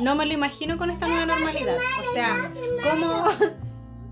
[0.00, 1.76] no me lo imagino con esta nueva normalidad.
[1.76, 2.52] O sea,
[2.84, 3.24] ¿cómo,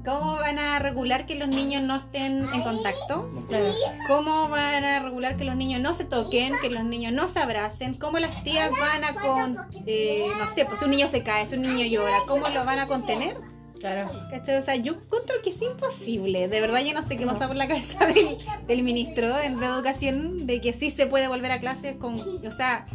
[0.07, 3.29] cómo van a regular que los niños no estén en contacto?
[3.49, 3.75] Claro.
[4.07, 7.41] ¿Cómo van a regular que los niños no se toquen, que los niños no se
[7.41, 7.95] abracen?
[7.97, 11.47] ¿Cómo las tías van a con, eh, no sé, pues si un niño se cae,
[11.47, 13.37] si un niño llora, ¿cómo lo van a contener?
[13.81, 14.11] Claro.
[14.31, 14.57] ¿Cachai?
[14.57, 16.49] O sea, yo encuentro que es imposible.
[16.49, 19.67] De verdad, yo no sé qué pasa por la cabeza del, del ministro de, de
[19.67, 22.15] Educación de que sí se puede volver a clases con.
[22.15, 22.87] O sea,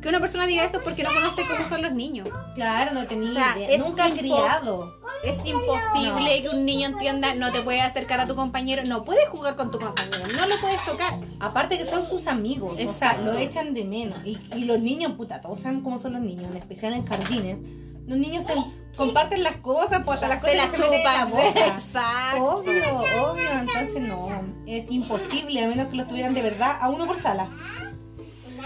[0.00, 2.28] que una persona diga eso porque no conoce cómo son los niños.
[2.54, 3.78] Claro, no tenía O sea, idea.
[3.78, 5.00] Nunca impos- criado.
[5.24, 9.28] Es imposible que un niño entienda, no te puedes acercar a tu compañero, no puedes
[9.28, 11.12] jugar con tu compañero, no lo puedes tocar.
[11.40, 13.24] Aparte que son sus amigos, o sea, Exacto.
[13.24, 14.16] lo echan de menos.
[14.24, 17.58] Y, y los niños, puta, todos saben cómo son los niños, en especial en jardines.
[18.06, 18.54] Los niños se
[18.96, 21.30] comparten las cosas, pues hasta las cosas Se las se en la chupan.
[21.30, 21.66] boca.
[21.66, 22.44] Exacto.
[22.44, 24.28] Obvio, obvio, entonces no,
[24.66, 27.50] es imposible, a menos que los tuvieran de verdad a uno por sala.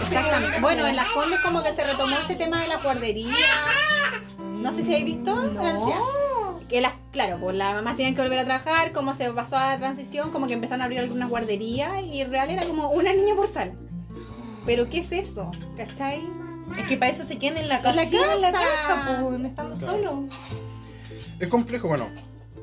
[0.00, 0.60] Exactamente.
[0.60, 3.34] Bueno, en las condes como que se retomó este tema de la guardería.
[4.40, 5.34] No sé si habéis visto.
[5.34, 6.60] No.
[6.68, 9.70] que las, claro, pues las mamás tenían que volver a trabajar, como se pasó a
[9.72, 13.12] la transición, como que empezaron a abrir algunas guarderías y en real era como una
[13.12, 13.72] niña por sala.
[14.64, 15.50] Pero ¿qué es eso?
[15.76, 16.22] ¿Cachai?
[16.78, 18.64] Es que para eso se quedan en la casa, En la en la casa.
[18.86, 19.92] casa, pues, estando Claro.
[19.92, 20.34] solos.
[21.40, 22.08] Es complejo, bueno.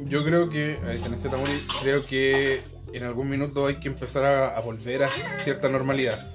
[0.06, 2.62] Yo creo que, a diferencia de Tamuri, creo que
[2.94, 5.10] en algún minuto hay que empezar a, a volver a
[5.44, 6.32] cierta normalidad.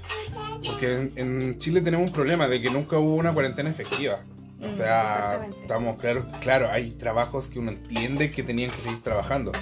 [0.64, 4.21] Porque en, en Chile tenemos un problema de que nunca hubo una cuarentena efectiva.
[4.62, 9.03] O Mm, sea, estamos claros, claro, hay trabajos que uno entiende que tenían que seguir
[9.03, 9.53] trabajando,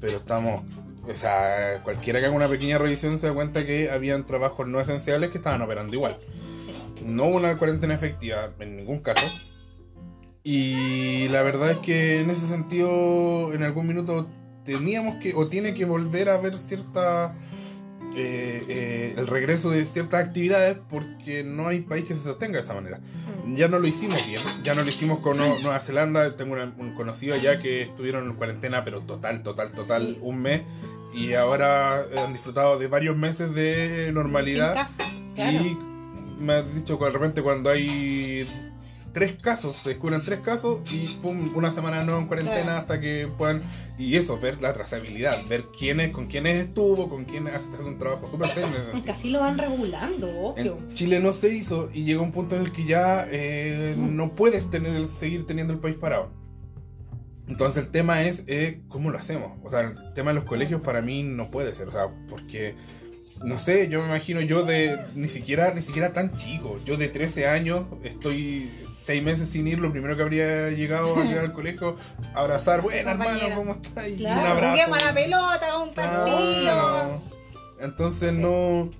[0.00, 0.64] pero estamos,
[1.08, 4.78] o sea, cualquiera que haga una pequeña revisión se da cuenta que habían trabajos no
[4.80, 6.18] esenciales que estaban operando igual.
[7.04, 9.26] No hubo una cuarentena efectiva en ningún caso.
[10.44, 14.28] Y la verdad es que en ese sentido, en algún minuto
[14.64, 17.34] teníamos que, o tiene que volver a ver cierta.
[18.16, 22.62] eh, eh, el regreso de ciertas actividades porque no hay país que se sostenga de
[22.62, 23.00] esa manera.
[23.56, 26.36] Ya no lo hicimos bien, ya no lo hicimos con Nu- Nueva Zelanda.
[26.36, 30.18] Tengo una- un conocido allá que estuvieron en cuarentena, pero total, total, total, Sí.
[30.22, 30.62] un mes.
[31.12, 34.86] Y ahora han disfrutado de varios meses de normalidad.
[35.34, 35.58] Claro.
[35.64, 35.76] Y
[36.38, 38.46] me has dicho que de repente cuando hay
[39.14, 42.78] tres casos, se descubren tres casos y pum, una semana no en cuarentena Claro.
[42.80, 43.62] hasta que puedan.
[43.96, 47.98] Y eso, ver la trazabilidad, ver quiénes, con quiénes estuvo, con quiénes hace hace un
[47.98, 48.68] trabajo súper serio.
[49.08, 50.76] así lo van regulando, obvio.
[50.78, 54.34] En Chile no se hizo y llega un punto en el que ya eh, no
[54.34, 56.30] puedes tener el- seguir teniendo el país parado.
[57.46, 59.58] Entonces el tema es eh, cómo lo hacemos.
[59.62, 61.88] O sea, el tema de los colegios para mí no puede ser.
[61.88, 62.74] O sea, porque
[63.42, 66.78] no sé, yo me imagino yo de ni siquiera ni siquiera tan chico.
[66.84, 69.78] Yo de 13 años estoy seis meses sin ir.
[69.78, 71.96] Lo primero que habría llegado a llegar al colegio,
[72.34, 73.56] abrazar, bueno hermano.
[73.56, 74.08] ¿cómo estás?
[74.08, 74.94] Y Claro, un abrazo.
[74.94, 77.22] A la pelota, un partido.
[77.80, 78.90] Entonces no,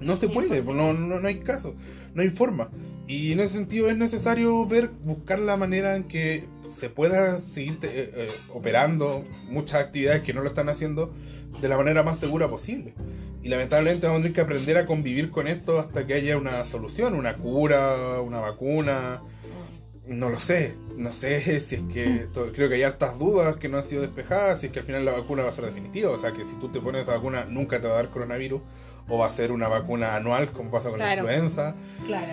[0.00, 1.74] no se puede, pues, no, no, no hay caso,
[2.14, 2.70] no hay forma.
[3.06, 6.46] Y en ese sentido es necesario ver, buscar la manera en que
[6.78, 11.12] se pueda seguir te- eh, eh, operando muchas actividades que no lo están haciendo
[11.60, 12.94] de la manera más segura posible.
[13.42, 16.64] Y lamentablemente vamos a tener que aprender a convivir con esto hasta que haya una
[16.64, 19.22] solución, una cura, una vacuna.
[20.08, 23.68] no lo sé, no sé si es que esto- creo que hay hartas dudas que
[23.68, 26.10] no han sido despejadas, si es que al final la vacuna va a ser definitiva,
[26.10, 28.62] o sea que si tú te pones esa vacuna nunca te va a dar coronavirus,
[29.06, 31.24] o va a ser una vacuna anual como pasa con Claro.
[31.24, 31.76] la influenza,
[32.06, 32.32] Claro.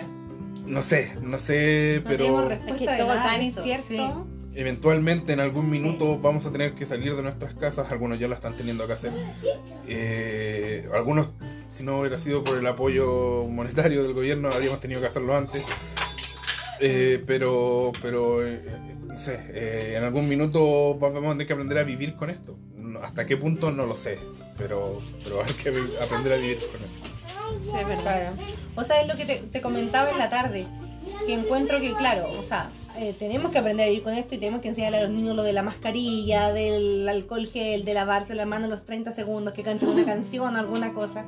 [0.66, 3.84] no sé, no sé, No pero Es que todo tan incierto.
[3.88, 4.00] sí.
[4.56, 8.34] Eventualmente en algún minuto vamos a tener que salir de nuestras casas, algunos ya lo
[8.34, 9.12] están teniendo que hacer,
[9.86, 11.28] Eh, algunos
[11.68, 15.64] si no hubiera sido por el apoyo monetario del gobierno habríamos tenido que hacerlo antes.
[16.80, 18.60] Eh, pero, pero eh,
[19.06, 22.56] no sé, en algún minuto vamos a tener que aprender a vivir con esto.
[23.02, 24.18] Hasta qué punto no lo sé,
[24.56, 25.68] pero, pero hay que
[26.02, 26.94] aprender a vivir con eso.
[27.62, 28.32] Sí, es verdad.
[28.74, 30.66] O sea, es lo que te, te comentaba en la tarde,
[31.26, 34.38] que encuentro que, claro, o sea, eh, tenemos que aprender a vivir con esto y
[34.38, 38.34] tenemos que enseñarle a los niños lo de la mascarilla, del alcohol gel, de lavarse
[38.34, 41.24] la mano los 30 segundos, que canten una canción alguna cosa.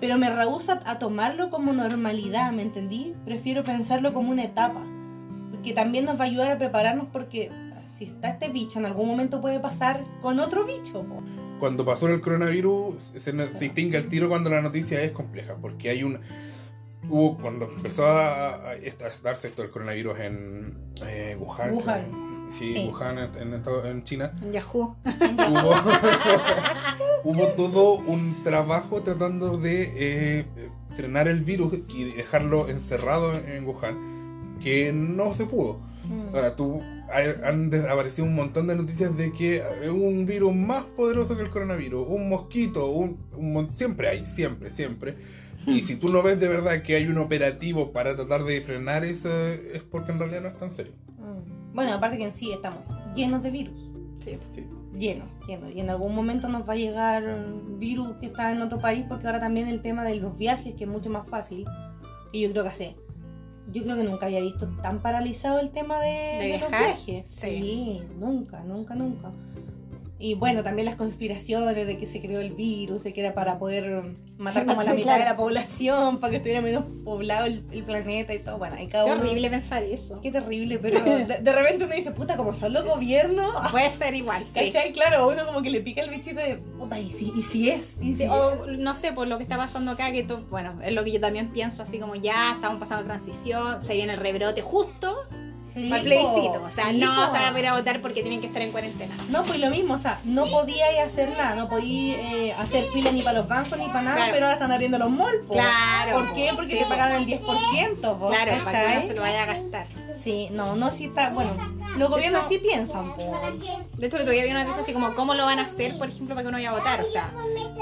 [0.00, 3.14] Pero me rehúso a tomarlo como normalidad, ¿me entendí?
[3.24, 4.84] Prefiero pensarlo como una etapa,
[5.50, 7.50] porque también nos va a ayudar a prepararnos porque
[7.92, 11.04] si está este bicho, en algún momento puede pasar con otro bicho.
[11.58, 15.90] Cuando pasó el coronavirus, se, se distingue el tiro cuando la noticia es compleja, porque
[15.90, 16.18] hay un...
[17.08, 18.76] Hubo, cuando empezó a, a
[19.22, 20.74] darse esto del coronavirus en
[21.06, 22.10] eh, Wuhan, Wuhan.
[22.10, 22.32] creo.
[22.50, 22.88] Sí, Sí.
[22.90, 24.94] Wuhan en, en en China, En Yahoo.
[25.04, 25.74] hubo,
[27.24, 30.44] hubo todo un trabajo tratando de eh,
[30.94, 35.80] frenar el virus y dejarlo encerrado en Wuhan, que no se pudo.
[36.04, 36.34] Mm.
[36.34, 36.82] Ahora, tú
[37.44, 42.06] han aparecido un montón de noticias de que un virus más poderoso que el coronavirus,
[42.08, 45.16] un mosquito, un, un siempre hay, siempre, siempre.
[45.66, 49.04] Y si tú no ves de verdad que hay un operativo para tratar de frenar
[49.04, 50.92] eso, es porque en realidad no es tan serio.
[51.18, 51.74] Mm.
[51.74, 52.80] Bueno, aparte que en sí estamos
[53.14, 53.90] llenos de virus.
[54.24, 54.38] Sí.
[54.52, 54.66] Sí.
[54.98, 55.72] Llenos, llenos.
[55.72, 57.46] Y en algún momento nos va a llegar
[57.78, 60.84] virus que está en otro país, porque ahora también el tema de los viajes, que
[60.84, 61.64] es mucho más fácil.
[62.30, 62.96] Y yo creo que hace.
[63.72, 67.28] Yo creo que nunca había visto tan paralizado el tema de, ¿De de los viajes.
[67.28, 67.46] Sí.
[67.48, 69.32] Sí, nunca, nunca, nunca.
[70.24, 73.58] Y bueno, también las conspiraciones de que se creó el virus, de que era para
[73.58, 77.64] poder matar como a la mitad de la población, para que estuviera menos poblado el,
[77.72, 78.56] el planeta y todo.
[78.58, 80.20] Bueno, hay cada Qué uno- horrible pensar eso.
[80.20, 83.50] Qué terrible, pero de, de repente uno dice, puta, como son los gobiernos.
[83.72, 84.70] Puede ser igual, sí.
[84.70, 84.92] ¿Cachai?
[84.92, 87.80] Claro, uno como que le pica el bichito de, puta, ¿y si, y si es?
[88.00, 88.30] ¿Y si Sí, es?
[88.30, 91.10] o no sé, por lo que está pasando acá, que tú, bueno, es lo que
[91.10, 95.16] yo también pienso, así como ya estamos pasando transición, se viene el rebrote justo
[95.74, 96.62] Sí, para el plebiscito.
[96.66, 98.72] O sea, sí, no se van a ir a votar porque tienen que estar en
[98.72, 99.14] cuarentena.
[99.30, 103.10] No, pues lo mismo, o sea, no podía hacer nada, no podía eh, hacer fila
[103.10, 104.32] ni para los bancos ni para nada, Claro.
[104.32, 105.10] pero ahora están abriendo los
[105.46, 105.52] po.
[105.54, 106.12] Claro.
[106.18, 106.50] ¿Por qué?
[106.54, 108.18] Porque Sí, te pagaron el 10%.
[108.18, 108.96] po, Claro, para que ¿cachai?
[108.96, 109.86] no se lo vaya a gastar.
[110.20, 111.52] Sí, no, no, sí está, bueno,
[111.96, 113.12] los gobiernos sí piensan.
[113.96, 115.96] De hecho, el otro día vi una noticia así como cómo lo van a hacer,
[115.98, 117.00] por ejemplo, para que uno vaya a votar.
[117.02, 117.30] O sea,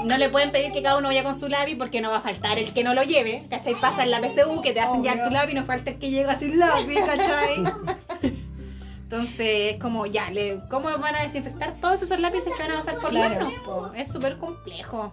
[0.03, 2.21] no le pueden pedir que cada uno vaya con su lápiz porque no va a
[2.21, 3.43] faltar el que no lo lleve.
[3.49, 3.75] ¿Cachai?
[3.75, 6.37] Pasa en la PSU que te hacen ya tu lápiz, no falta el que llega
[6.39, 7.63] sin lápiz, ¿cachai?
[9.03, 12.79] Entonces, es como ya, le, ¿cómo van a desinfectar todos esos lápices que van a
[12.79, 13.35] pasar por Claro.
[13.35, 13.53] manos?
[13.65, 13.91] po?
[13.93, 15.11] Es súper complejo.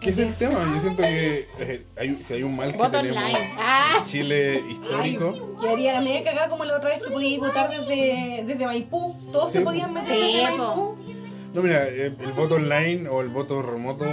[0.00, 0.72] ¿Qué es el tema?
[0.74, 3.22] Yo siento que eh, hay- si hay un mal que Voto tenemos.
[3.58, 7.38] Ah, en Chile histórico, Yo haría la media cagada como la otra vez que podíais
[7.38, 9.14] votar desde, desde Maipú.
[9.30, 9.70] Todos Sí, se po.
[9.70, 10.56] podían meter Sí, desde po.
[10.56, 10.96] Maipú.
[11.52, 14.04] No, mira, eh, el voto online o el voto remoto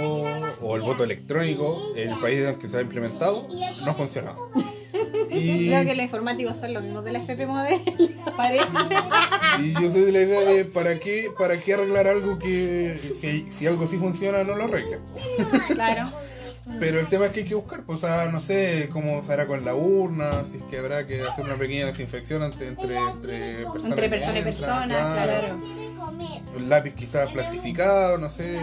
[0.60, 3.46] o el voto electrónico, el país en el que se ha implementado,
[3.84, 4.50] no ha funcionado.
[5.30, 7.80] Y, creo que los informáticos son los mismos de la FP Model.
[8.36, 8.66] Parece.
[9.60, 13.50] y yo soy de la idea de ¿para qué, para qué arreglar algo que si,
[13.50, 15.00] si algo sí funciona no lo arreglen?
[15.74, 16.08] claro.
[16.78, 19.32] Pero el tema es que hay que buscar, pues, o sea, no sé cómo se
[19.32, 22.98] hará con la urna, si es que habrá que hacer una pequeña desinfección entre, entre,
[22.98, 23.84] entre personas.
[23.84, 25.58] Entre persona y entran, persona, claro.
[26.56, 28.58] Un lápiz quizás plastificado, no sé.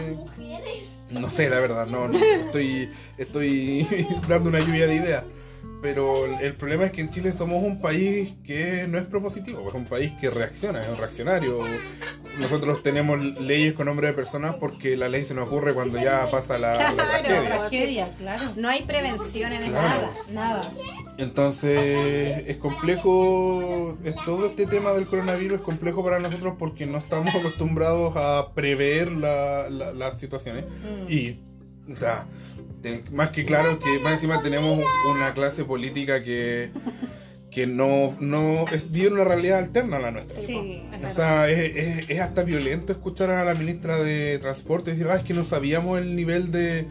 [1.11, 5.23] No sé, la verdad, no, no estoy, estoy dando una lluvia de ideas.
[5.81, 9.75] Pero el- problema es que en Chile somos un país que no es propositivo, es
[9.75, 11.59] un país que reacciona, es un reaccionario.
[12.39, 16.29] Nosotros tenemos leyes con nombre de personas porque la ley se nos ocurre cuando ya
[16.31, 16.95] pasa la, la Claro.
[16.95, 17.43] tragedia.
[17.59, 18.43] Tragedia, claro.
[18.57, 20.09] No hay prevención en Claro.
[20.33, 20.61] nada.
[20.63, 20.71] Nada.
[21.17, 26.97] Entonces es complejo, es, todo este tema del coronavirus es complejo para nosotros porque no
[26.97, 30.65] estamos acostumbrados a prever la- la- las situaciones.
[30.65, 31.11] Mm.
[31.11, 31.39] Y,
[31.91, 32.25] o sea,
[33.11, 34.79] más que claro que más encima tenemos
[35.09, 36.69] una clase política que,
[37.51, 40.39] que no, no es, vive una realidad alterna a la nuestra.
[40.45, 40.83] Sí.
[41.07, 45.15] O sea, es, es- es hasta violento escuchar a la ministra de Transporte decir, ah,
[45.15, 46.85] es que no sabíamos el nivel de,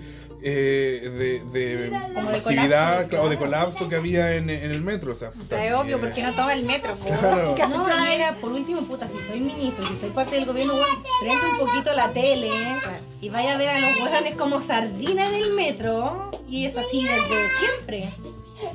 [0.46, 1.90] eh, de, de
[2.22, 5.12] masividad o de colapso que había en, en el metro.
[5.12, 6.94] O sea, O sea, es obvio, porque no toma el metro.
[6.96, 7.54] Claro.
[7.68, 11.02] No, y era, por último, puta, si soy ministro, si soy parte del gobierno, bueno,
[11.20, 12.50] prende un poquito la tele
[12.82, 12.98] Claro.
[13.22, 17.02] y vaya a ver a los hueones como sardina en el metro y es así
[17.02, 18.14] desde siempre.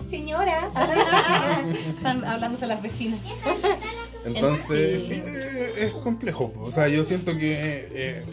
[0.09, 0.69] señora.
[1.95, 3.19] Están hablándose las vecinas.
[4.25, 6.51] Entonces, sí, eh, es complejo.
[6.57, 8.25] O sea, yo siento que eh,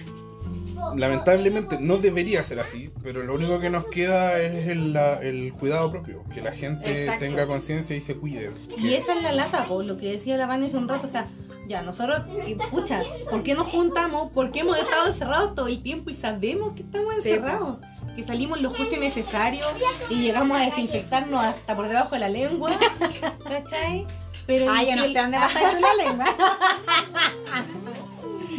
[0.94, 5.52] lamentablemente no debería ser así, pero lo único que nos queda es el, la- el
[5.54, 7.24] cuidado propio, que la gente Exacto.
[7.24, 8.52] tenga conciencia y se cuide.
[8.78, 11.26] Y esa es la lata, po, lo que decía la hace un rato, o sea,
[11.68, 14.30] ya, nosotros, y, pucha, ¿por qué nos juntamos?
[14.32, 17.78] ¿Por qué hemos estado encerrados todo el tiempo y sabemos que estamos Sí, encerrados?
[18.14, 19.64] Que salimos lo justo y necesario
[20.08, 22.70] y llegamos a desinfectarnos hasta por debajo de la lengua,
[23.44, 24.06] ¿cachai?
[24.46, 26.26] Pero Ah, yo no sé dónde va a estar la lengua.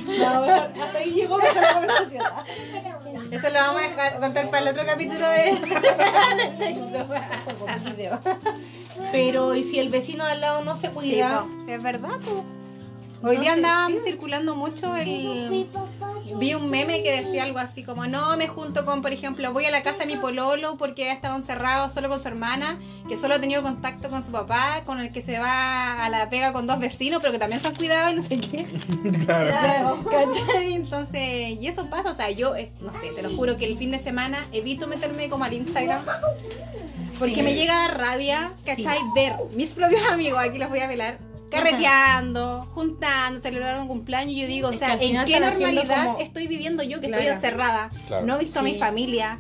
[0.08, 2.24] No, mejor, hasta ahí llegó conversación.
[3.32, 5.44] Eso lo vamos a dejar contar para el otro capítulo de,
[6.58, 8.20] de sexo.
[9.12, 11.42] Pero, ¿y si el vecino de al lado no se Sí, cuida?
[11.42, 12.44] po, es verdad, po.
[13.28, 14.00] Hoy día Entonces, andaba sí.
[14.06, 15.68] circulando mucho el...
[16.36, 19.66] Vi un meme que decía algo así como, no, me junto con, por ejemplo, voy
[19.66, 23.18] a la casa de mi pololo porque ha estado encerrado solo con su hermana, que
[23.18, 26.54] solo ha tenido contacto con su papá, con el que se va a la pega
[26.54, 28.66] con dos vecinos, pero que también se han cuidado y no sé qué.
[29.26, 30.04] Claro.
[30.04, 30.74] ¿Cachai?
[30.74, 33.78] Entonces, y eso pasa, o sea, yo, eh, no sé, te lo juro que el
[33.78, 36.04] fin de semana evito meterme como al Instagram.
[37.20, 37.42] Porque Sí.
[37.42, 39.00] me llega a dar rabia, ¿cachai?
[39.16, 41.18] Ver mis propios amigos, aquí los voy a velar,
[41.50, 44.34] carreteando, juntando, celebrando un cumpleaños.
[44.34, 47.24] Y yo digo, o sea, ¿en qué normalidad como- estoy viviendo yo que Claro.
[47.24, 47.90] estoy encerrada?
[48.08, 48.26] Claro.
[48.26, 48.80] No he visto a mi Sí.
[48.80, 49.40] familia,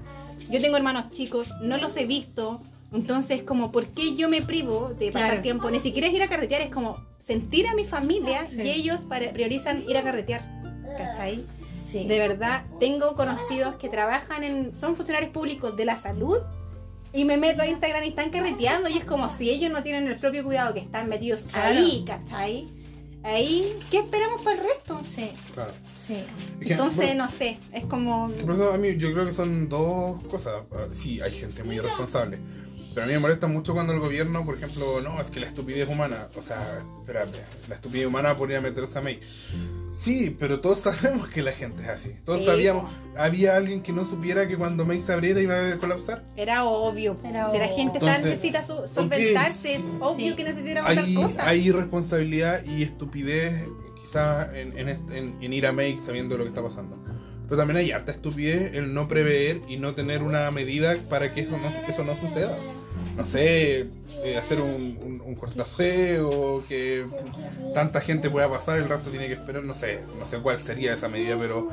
[0.49, 2.61] yo tengo hermanos chicos, no los he visto.
[2.93, 5.41] Entonces, como, ¿por qué yo me privo de pasar Claro.
[5.43, 5.69] tiempo?
[5.69, 8.61] Ni siquiera es ir a carretear, es como sentir a mi familia Sí.
[8.61, 9.01] y ellos
[9.33, 10.41] priorizan ir a carretear.
[10.97, 11.43] ¿Cachai?
[11.83, 12.05] Sí.
[12.07, 14.75] De verdad, tengo conocidos que trabajan en.
[14.75, 16.37] son funcionarios públicos de la salud
[17.17, 20.07] y me meto a Instagram y están carreteando y es como si ellos no tienen
[20.07, 21.69] el propio cuidado que están metidos Claro.
[21.75, 22.67] ahí, ¿cachai?
[23.23, 25.01] Ahí, ¿qué esperamos para el resto?
[25.09, 25.71] Sí, Claro.
[26.05, 26.17] sí.
[26.61, 28.31] Entonces, bueno, no sé, es como.
[28.31, 30.61] que por eso a mí yo creo que son dos cosas.
[30.91, 32.37] Sí, hay gente muy irresponsable.
[32.93, 35.47] Pero a mí me molesta mucho cuando el gobierno, por ejemplo, no, es que la
[35.47, 36.27] estupidez humana.
[36.35, 39.19] O sea, espérate, la estupidez humana podría meterse a mí.
[39.97, 42.11] Sí, pero todos sabemos que la gente es así.
[42.23, 42.89] Todos Sí, sabíamos.
[43.17, 46.23] Había alguien que no supiera que cuando May se abriera iba a colapsar.
[46.35, 47.17] Era obvio.
[47.23, 47.75] Era si la obvio.
[47.75, 50.35] gente está- Entonces, necesita su- solventarse, es obvio Sí.
[50.35, 51.47] que necesita otra Hay, cosa.
[51.49, 53.63] hay irresponsabilidad y estupidez
[53.99, 56.95] quizás en, en, est- en- en ir a Make sabiendo lo que está pasando.
[57.49, 61.41] Pero también hay harta estupidez el no prever y no tener una medida para que
[61.41, 62.55] eso no, eso no suceda.
[63.17, 63.87] No sé,
[64.23, 67.05] eh, hacer un, un, un cortafé o que
[67.73, 70.93] tanta gente pueda pasar, el resto tiene que esperar, no sé, no sé cuál sería
[70.93, 71.69] esa medida, pero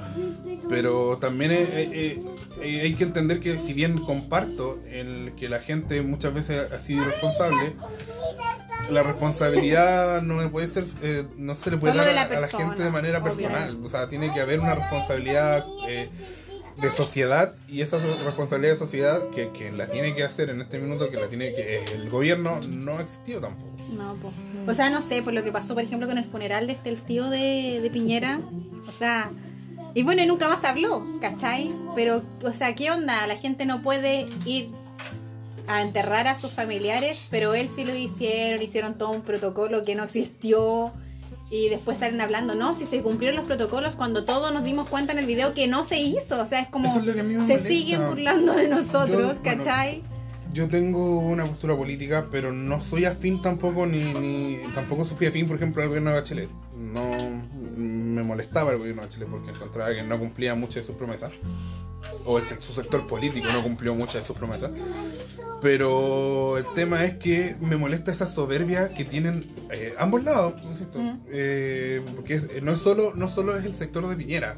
[0.69, 2.23] pero también eh, eh,
[2.63, 6.79] eh, hay que entender que si bien comparto el que la gente muchas veces ha
[6.81, 7.75] sido irresponsable,
[8.91, 12.41] la responsabilidad no puede ser, eh, no se le puede Solo dar la a, a
[12.41, 13.79] la gente de manera personal.
[13.85, 16.09] O sea, tiene que haber una responsabilidad eh,
[16.77, 20.79] de sociedad y esa responsabilidad de sociedad que, que la tiene que hacer en este
[20.79, 23.71] minuto, que la tiene que el gobierno no ha existido tampoco.
[23.97, 24.35] No, pues.
[24.67, 26.91] O sea, no sé, por lo que pasó, por ejemplo, con el funeral de este
[26.91, 28.41] el tío de, de Piñera.
[28.89, 29.31] O sea,
[29.95, 31.73] y bueno, y nunca más habló, ¿cachai?
[31.95, 33.27] Pero, o sea, ¿qué onda?
[33.27, 34.71] La gente no puede ir
[35.67, 39.95] a enterrar a sus familiares, pero él sí lo hicieron, hicieron todo un protocolo que
[39.95, 40.93] no existió.
[41.55, 45.13] Y después salen hablando, no, si se cumplieron los protocolos cuando todos nos dimos cuenta
[45.13, 46.43] en el video que no se hizo.
[46.43, 47.69] O sea, es como es se molesta.
[47.69, 50.03] siguen burlando de nosotros, Yo, bueno, ¿cachai?
[50.53, 55.47] Yo tengo una postura política, pero no soy afín tampoco, ni, ni tampoco fui afín,
[55.47, 56.51] por ejemplo, al gobierno de Bachelet.
[56.77, 57.05] No
[57.77, 61.31] me molestaba el gobierno de Bachelet porque encontraba que no cumplía muchas de sus promesas.
[62.25, 64.73] O el, su sector político no cumplió muchas de sus promesas.
[65.63, 70.71] Pero el tema es que me molesta esa soberbia que tienen eh, ambos lados, ¿no
[70.73, 70.99] es cierto?
[70.99, 71.21] Mm.
[71.29, 74.57] Eh, porque es- no, es solo, no solo es el sector de Piñera.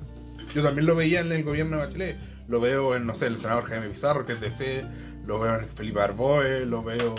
[0.54, 2.16] Yo también lo veía en el gobierno de Bachelet.
[2.48, 4.84] Lo veo en, no sé, el senador Jaime Pizarro, que es DC.
[5.26, 6.66] Lo veo en Felipe Arboe.
[6.66, 7.14] Lo veo,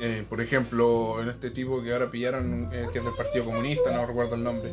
[0.00, 3.90] eh, por ejemplo, en este tipo que ahora pillaron, eh, que es del Partido Comunista,
[3.90, 4.72] no recuerdo el nombre.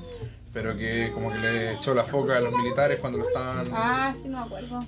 [0.54, 3.66] Pero que como que le echó la foca a los militares cuando lo estaban...
[3.72, 4.80] Ah, sí, no me acuerdo.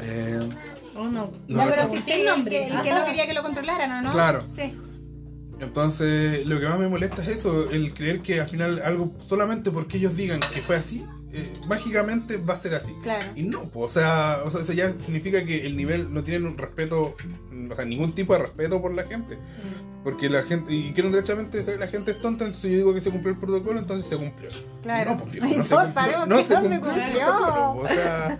[0.00, 0.48] eh,
[0.96, 1.30] Oh, no.
[1.48, 4.12] No ya, pero sí que, y que no quería que lo controlaran, ¿o no?
[4.12, 4.42] Claro.
[4.48, 4.74] Sí.
[5.60, 9.70] Entonces, lo que más me molesta es eso, el creer que al final algo, solamente
[9.70, 12.92] porque ellos digan que fue así, eh, mágicamente va a ser así.
[13.02, 13.24] Claro.
[13.36, 16.46] Y no, pues, o sea, o sea, eso ya significa que el nivel no tienen
[16.46, 17.14] un respeto,
[17.70, 19.38] o sea, ningún tipo de respeto por la gente.
[20.02, 23.10] Porque la gente, y quieren derechamente, la gente es tonta, entonces yo digo que se
[23.10, 24.50] cumplió el protocolo, entonces se cumplió.
[24.82, 25.12] Claro.
[25.12, 27.86] No, pues, Y no se cumplió, no que se no se cumplió el protocolo, o
[27.86, 28.38] sea,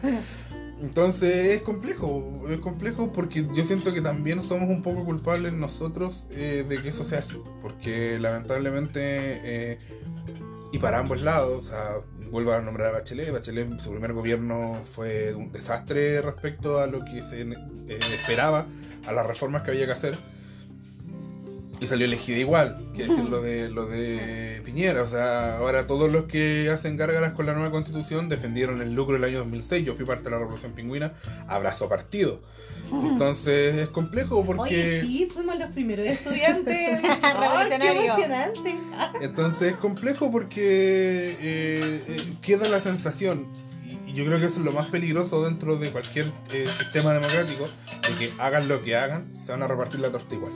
[0.83, 6.26] entonces es complejo, es complejo porque yo siento que también somos un poco culpables nosotros
[6.30, 9.78] eh, de que eso sea así, porque lamentablemente, eh,
[10.72, 11.95] y para ambos lados, o sea,
[12.33, 17.05] vuelvo a nombrar a Bachelet, Bachelet, su primer gobierno fue un desastre respecto a lo
[17.05, 18.66] que se eh, esperaba,
[19.07, 20.16] a las reformas que había que hacer.
[21.83, 25.03] Y salió elegida igual, que decir lo de, lo de Piñera.
[25.03, 29.14] O sea, ahora todos los que hacen gárgaras con la nueva constitución defendieron el lucro
[29.14, 29.85] del año 2006.
[29.85, 31.12] Yo fui parte de la Revolución Pingüina,
[31.49, 32.41] abrazo partido.
[32.93, 34.62] Entonces es complejo porque...
[34.62, 37.03] Oye, sí, fuimos los primeros estudiantes.
[37.03, 37.20] Revolucionario.
[37.64, 38.78] ¡Ay, qué emocionante!
[39.20, 43.49] Entonces es complejo porque eh, eh, queda la sensación,
[43.85, 47.12] y, y yo creo que eso es lo más peligroso dentro de cualquier eh, sistema
[47.12, 47.66] democrático,
[48.09, 50.53] de que hagan lo que hagan, se van a repartir la torta igual.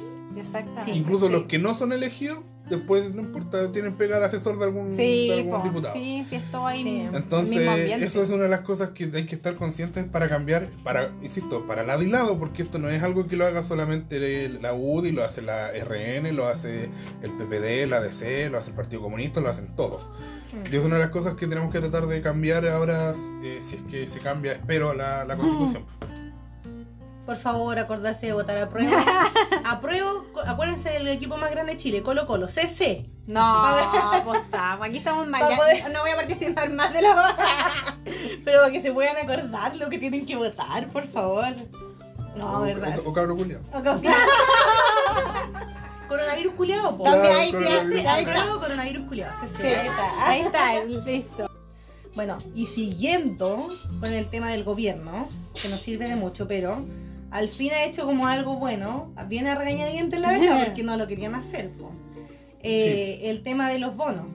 [0.46, 0.92] Exactamente.
[0.92, 0.98] Sí.
[0.98, 4.88] Incluso los que no son elegidos, después no importa, tienen pega de asesor de algún,
[4.88, 5.94] de Sí, algún po, diputado.
[5.94, 6.82] sí, sí, esto ahí.
[6.82, 7.08] Sí.
[7.12, 11.10] Entonces, eso es una de las cosas que hay que estar conscientes para cambiar, para,
[11.22, 14.74] insisto, para lado y lado, porque esto no es algo que lo haga solamente la
[14.74, 16.88] UDI, lo hace la RN, lo hace
[17.22, 20.08] el PPD, la DC, lo hace el Partido Comunista, lo hacen todos.
[20.52, 20.72] Mm.
[20.74, 23.76] Y es una de las cosas que tenemos que tratar de cambiar ahora, eh, si
[23.76, 25.84] es que se cambia, espero, la, la constitución.
[27.26, 29.02] Por favor, acordarse de votar a prueba.
[29.64, 30.12] A prueba,
[30.46, 33.10] acuérdense del equipo más grande de Chile, Colo Colo, CC.
[33.26, 33.66] No,
[34.24, 35.40] pues estamos, aquí estamos mal.
[35.40, 37.36] Pa' ya, poder- No voy a participar más de la.
[38.44, 41.46] Pero para que se puedan acordar lo que tienen que votar, por favor.
[42.36, 42.96] No, o, verdad.
[43.04, 43.60] o, o cabro culiao.
[43.72, 43.82] O
[46.08, 47.02] Coronavirus culiado, po.
[47.04, 48.24] También ahí, está.
[48.60, 49.34] Coronavirus culiado.
[49.40, 50.28] CC, Sí, ahí está.
[50.28, 51.50] ahí está, listo.
[52.14, 53.68] Bueno, y siguiendo
[53.98, 55.28] con el tema del gobierno,
[55.60, 56.78] que nos sirve de mucho, pero
[57.36, 61.06] al fin ha hecho como algo bueno, viene a regañadientes la verdad, porque no lo
[61.06, 61.70] querían hacer.
[61.70, 61.92] po.
[62.62, 64.26] Eh, El tema de los bonos,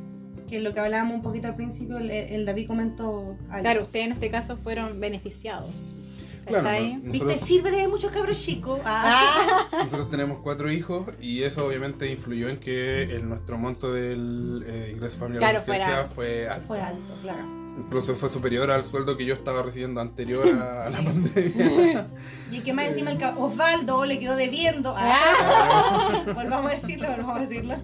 [0.47, 3.61] que es lo que hablábamos un poquito al principio, el, el David comentó algo.
[3.63, 5.97] Claro, ustedes en este caso fueron beneficiados.
[6.45, 6.95] Claro, ¿cachai?
[6.95, 7.25] no- ¿Viste?
[7.25, 8.79] nosotros, Sirve de muchos cabros chicos.
[8.83, 9.67] Ah.
[9.71, 14.63] Ah, nosotros tenemos cuatro hijos y eso obviamente influyó en que el, nuestro monto del
[14.67, 16.67] eh, ingreso familiar Claro, de emergencia fuera- fue alto.
[16.67, 17.60] Fue alto, claro.
[17.77, 22.07] Incluso fue superior al sueldo que yo estaba recibiendo anterior a, a la pandemia.
[22.51, 24.93] Y que más encima el ca- Osvaldo le quedó debiendo.
[24.97, 26.23] Ah.
[26.35, 27.75] volvamos a decirlo, volvamos a decirlo.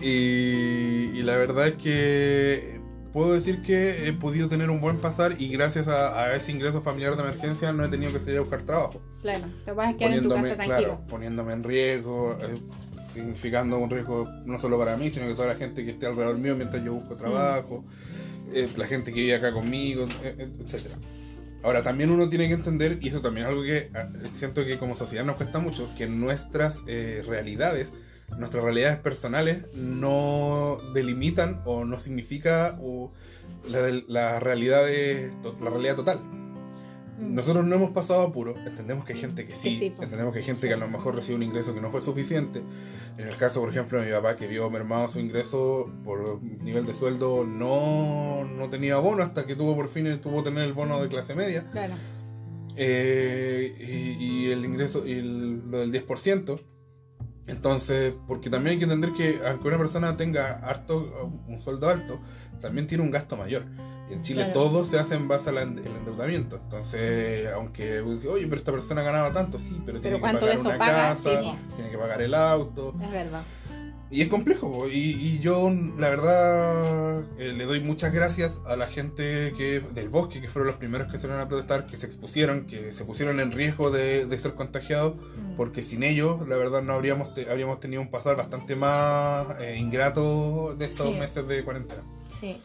[0.00, 2.78] y, y la verdad es que
[3.12, 6.82] puedo decir que he podido tener un buen pasar y gracias a, a ese ingreso
[6.82, 9.00] familiar de emergencia no he tenido que salir a buscar trabajo.
[9.22, 10.76] claro, te vas a quedar en tu casa tranquilo.
[10.78, 12.54] claro, poniéndome en riesgo, eh,
[13.12, 16.38] significando un riesgo no solo para mí, sino que toda la gente que esté alrededor
[16.38, 17.84] mío mientras yo busco trabajo,
[18.52, 20.96] eh, la gente que vive acá conmigo, eh, eh, etcétera.
[21.62, 23.90] Ahora, también uno tiene que entender, y eso también es algo que
[24.32, 27.90] siento que como sociedad nos cuesta mucho, que nuestras eh, realidades,
[28.38, 33.12] nuestras realidades personales no delimitan o no significa o
[33.68, 36.20] la, la realidad de- la realidad total.
[37.18, 37.34] Mm.
[37.34, 40.38] Nosotros no hemos pasado apuro, entendemos que hay gente que sí, Que sí, entendemos que
[40.38, 42.62] hay gente que a lo mejor recibe un ingreso que no fue suficiente.
[43.16, 46.86] En el caso, por ejemplo, de mi papá que vio mermado su ingreso por nivel
[46.86, 51.02] de sueldo, no, no tenía bono hasta que tuvo por fin tuvo tener el bono
[51.02, 51.68] de clase media.
[51.72, 51.94] Claro.
[52.76, 56.60] Eh, y, y el ingreso y el- lo del 10%.
[57.48, 62.20] Entonces, porque también hay que entender que aunque una persona tenga harto, un sueldo alto,
[62.60, 63.64] también tiene un gasto mayor.
[64.10, 64.52] Y en Chile Claro.
[64.54, 66.56] todo se hace en base al endeudamiento.
[66.62, 70.58] Entonces, aunque dice, oye, pero esta persona ganaba tanto, sí, pero, tiene que ¿cuánto pagar
[70.58, 70.92] una paga?
[71.10, 72.94] casa, Sí, tiene que pagar el auto.
[73.02, 73.42] Es verdad.
[74.10, 78.86] Y es complejo, y, y yo la verdad eh, le doy muchas gracias a la
[78.86, 82.64] gente que del bosque, que fueron los primeros que salieron a protestar, que se expusieron,
[82.66, 85.12] que se pusieron en riesgo de, de ser contagiados,
[85.58, 89.76] porque sin ellos la verdad no habríamos, te- habríamos tenido un pasar bastante más eh,
[89.78, 91.14] ingrato de estos Sí.
[91.16, 92.00] meses de cuarentena.
[92.28, 92.62] Sí,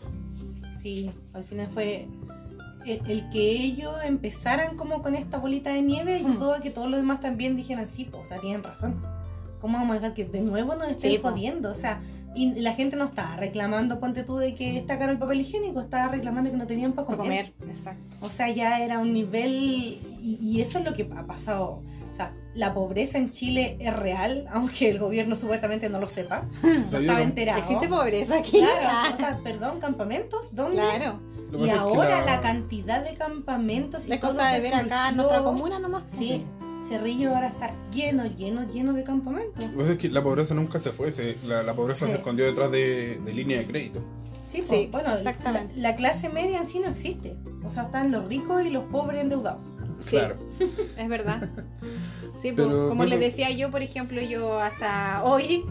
[0.83, 2.07] sí, al final fue
[2.85, 6.89] el, el que ellos empezaran como con esta bolita de nieve ayudó a que todos
[6.89, 9.01] los demás también dijeran sí, o sea, tienen razón.
[9.61, 11.71] ¿Cómo vamos a dejar que de nuevo nos estén Sí, jodiendo?
[11.71, 12.01] O sea,
[12.35, 15.79] y la gente no estaba reclamando, ponte tú, de que está caro el papel higiénico,
[15.79, 17.53] estaba reclamando que no tenían para Para comer.
[17.57, 18.17] comer, exacto.
[18.19, 19.51] O sea, ya era un nivel,
[20.21, 21.81] y, y eso es lo que ha pasado.
[22.13, 26.45] O sea, la pobreza en Chile es real, aunque el gobierno supuestamente no lo sepa.
[26.63, 27.59] No estaba enterado.
[27.59, 28.59] ¿Existe pobreza aquí?
[28.59, 30.77] Claro, o sea, perdón, campamentos, ¿dónde?
[30.77, 31.19] Claro.
[31.57, 32.41] Y ahora la...
[32.41, 36.03] cantidad de campamentos y todo cosa de que ver acá en nuestra comuna nomás.
[36.17, 36.45] Sí,
[36.87, 39.63] Cerrillo ahora está lleno, lleno, lleno de campamentos.
[39.65, 42.11] Lo que pasa es que la pobreza nunca se fue, se- la, la pobreza Sí.
[42.11, 44.01] se escondió detrás de, de línea de crédito.
[44.43, 45.73] Sí, po, Sí, bueno, exactamente.
[45.77, 47.37] La, la clase media en sí no existe.
[47.65, 49.65] O sea, están los ricos y los pobres endeudados.
[50.03, 50.11] Sí.
[50.11, 50.37] Claro.
[50.97, 51.49] Es verdad.
[52.41, 55.63] Sí, Pero, pues, como pues, les eso- decía yo, por ejemplo, yo hasta hoy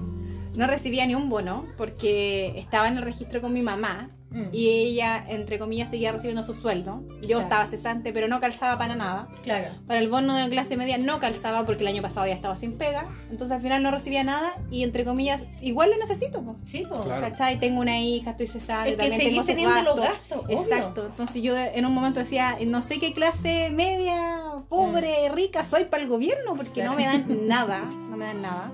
[0.54, 4.10] no recibía ni un bono porque estaba en el registro con mi mamá
[4.52, 7.02] y ella, entre comillas, seguía recibiendo su sueldo.
[7.20, 7.40] Yo Claro.
[7.42, 9.28] estaba cesante, pero no calzaba para nada.
[9.42, 9.68] Claro.
[9.86, 12.78] Para el bono de clase media no calzaba porque el año pasado ya estaba sin
[12.78, 13.06] pega.
[13.30, 16.42] Entonces al final no recibía nada y, entre comillas, igual lo necesito.
[16.42, 16.56] pues.
[16.62, 17.02] Sí, po.
[17.04, 17.20] Claro.
[17.22, 17.58] ¿Cachai?
[17.58, 20.08] Tengo una hija, estoy cesante, Es que también tengo teniendo los gastos.
[20.18, 20.44] gastos.
[20.44, 20.58] obvio.
[20.60, 25.84] Exacto, entonces yo en un momento decía, no sé qué clase media, pobre, rica soy
[25.84, 28.72] para el gobierno, porque no me dan nada, no me dan nada.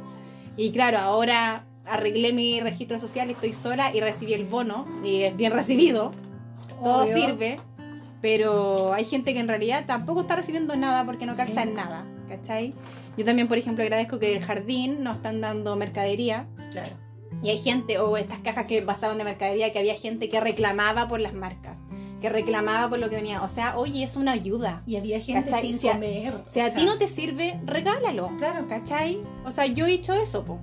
[0.57, 5.22] Y claro, ahora arreglé mi registro social y estoy sola y recibí el bono y
[5.22, 6.12] es bien recibido.
[6.82, 7.14] Todo Obvio.
[7.16, 7.57] sirve,
[8.20, 11.68] pero hay gente que en realidad tampoco está recibiendo nada porque no calza Sí.
[11.68, 12.74] en nada, ¿cachai?
[13.16, 16.91] Yo también, por ejemplo, agradezco que el jardín nos están dando mercadería Claro.
[17.43, 21.09] y hay gente, o estas cajas que pasaron de mercadería, que había gente que reclamaba
[21.09, 21.82] por las marcas,
[22.20, 23.43] que reclamaba por lo que venía.
[23.43, 24.82] O sea, oye, es una ayuda.
[24.86, 25.62] Y había gente ¿Cachai?
[25.68, 26.34] sin Si a- comer.
[26.49, 28.30] Si a ti no te sirve, regálalo.
[28.39, 28.66] Claro.
[28.68, 29.20] ¿Cachai?
[29.45, 30.59] O sea, yo he hecho eso, po.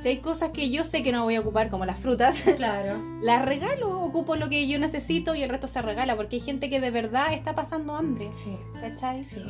[0.00, 3.00] Si hay cosas que yo sé que no voy a ocupar, como las frutas, Claro.
[3.22, 6.68] las regalo, ocupo lo que yo necesito y el resto se regala, porque hay gente
[6.68, 8.30] que de verdad está pasando hambre.
[8.42, 8.56] Sí.
[8.80, 9.24] ¿Cachai?
[9.24, 9.40] Sí.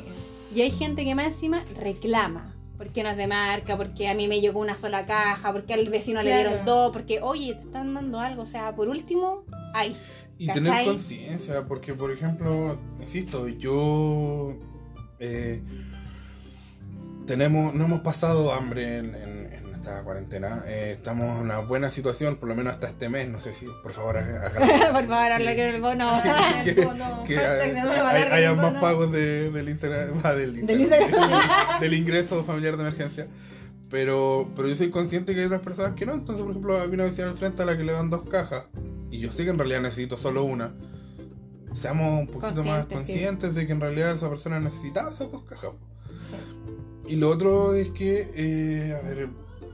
[0.54, 2.50] Y hay gente que más encima reclama.
[2.76, 5.88] Porque no es de marca, porque a mí me llegó una sola caja, porque al
[5.88, 8.42] vecino le dieron dos, porque oye, te están dando algo.
[8.42, 9.96] O sea, por último, ay.
[10.38, 10.62] Y ¿Cachai?
[10.64, 14.54] tener conciencia, porque por ejemplo, insisto, yo
[15.20, 15.62] eh,
[17.26, 19.33] tenemos, no hemos pasado hambre en, en- en
[19.84, 20.62] esta cuarentena.
[20.66, 23.28] Eh, estamos en una buena situación, por lo menos hasta este mes.
[23.28, 24.58] No sé si, por favor, haga- haga-
[24.92, 25.56] por favor, habla Sí.
[25.56, 26.22] con el bono.
[26.64, 29.50] que, El bono, que hashtag hay- de nuevo, hay- alarga haya el más pagos de-
[29.50, 31.80] del Instagram, va, del, Del Instagram, Instagram.
[31.80, 33.26] del- del ingreso familiar de emergencia.
[33.90, 36.14] Pero, pero yo soy consciente que hay otras personas que no.
[36.14, 38.64] Entonces, por ejemplo, hay una vecina al frente a la que le dan dos cajas.
[39.10, 40.74] Y yo sé que en realidad necesito solo una.
[41.74, 43.56] Seamos un poquito más Conscientes, sí.
[43.56, 45.72] de que en realidad esa persona necesitaba esas dos cajas.
[47.06, 49.28] Y lo otro es que, eh, a ver,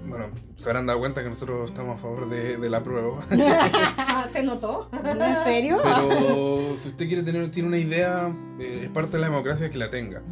[0.07, 0.27] bueno,
[0.57, 3.27] se habrán dado cuenta que nosotros estamos a favor de, de la prueba.
[4.33, 4.91] ¿Se notó?
[5.05, 5.79] ¿En serio?
[5.83, 9.79] Pero si usted quiere tener tiene una idea, eh, es parte de la democracia que
[9.79, 10.23] la tenga.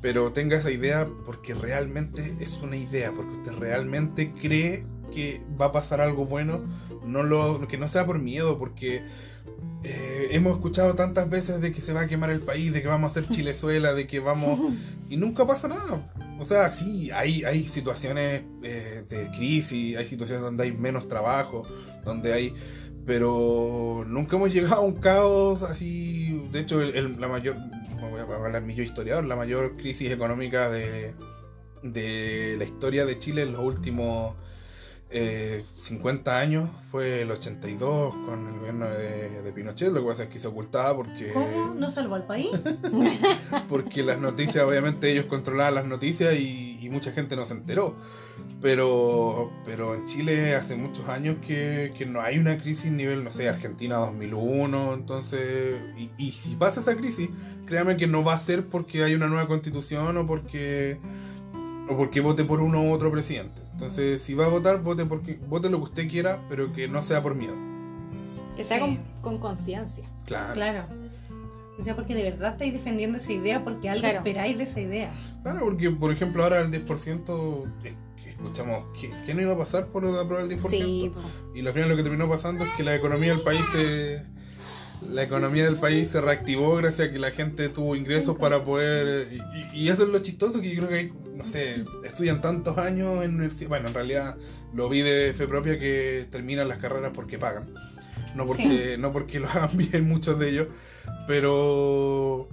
[0.00, 5.66] Pero tenga esa idea porque realmente es una idea, porque usted realmente cree que va
[5.66, 6.60] a pasar algo bueno,
[7.04, 9.02] no lo, que no sea por miedo, porque
[9.84, 12.88] eh, hemos escuchado tantas veces de que se va a quemar el país, de que
[12.88, 14.58] vamos a hacer Chilezuela, de que vamos...
[15.08, 16.12] Y nunca pasa nada.
[16.42, 21.62] O sea, sí, hay, hay situaciones eh, de crisis, hay situaciones donde hay menos trabajo,
[22.04, 22.52] donde hay...
[23.06, 26.42] Pero nunca hemos llegado a un caos así.
[26.50, 27.54] De hecho, el, el- la mayor...
[28.00, 31.14] Voy a hablar mi yo historiador, la mayor crisis económica de,
[31.84, 34.34] de la historia de Chile en los últimos
[35.12, 39.92] eh, 50 años fue el 82 con el gobierno de, de Pinochet.
[39.92, 41.74] Lo que pasa es que se ocultaba porque ¿Cómo?
[41.76, 42.48] ¿No salvó al país?
[43.68, 47.96] porque las noticias, obviamente ellos controlaban las noticias y, y mucha gente no se enteró.
[48.60, 53.32] Pero, pero en Chile hace muchos años que, que no hay una crisis nivel, no
[53.32, 57.28] sé, Argentina 2001, entonces, y, y si pasa esa crisis,
[57.66, 60.98] créame que no va a ser porque hay una nueva constitución o porque,
[61.92, 63.60] o porque vote por uno u otro presidente.
[63.72, 67.02] Entonces, si va a votar, vote, porque, vote lo que usted quiera, pero que no
[67.02, 67.54] sea por miedo.
[68.56, 68.82] Que sea Sí.
[68.82, 70.04] con, con conciencia.
[70.26, 70.54] Claro.
[70.54, 70.84] Claro.
[71.78, 74.18] O sea, porque de verdad estáis defendiendo esa idea, porque algo Claro.
[74.18, 75.12] esperáis de esa idea.
[75.42, 79.58] Claro, porque por ejemplo ahora el 10%, es que escuchamos que, que no iba a
[79.58, 80.68] pasar por aprobar el 10%.
[80.70, 81.12] Sí.
[81.54, 84.22] Y al final lo que terminó pasando es que la economía del país se...
[85.10, 89.28] La economía del país se reactivó gracias a que la gente tuvo ingresos para poder...
[89.32, 92.40] Y, y- y eso es lo chistoso que yo creo que hay, no sé, estudian
[92.40, 93.68] tantos años en universidad.
[93.68, 94.36] Bueno, en realidad
[94.74, 97.64] lo vi de fe propia que terminan las carreras porque pagan.
[98.34, 100.66] No porque, no porque lo hagan bien muchos de ellos.
[101.26, 102.48] Pero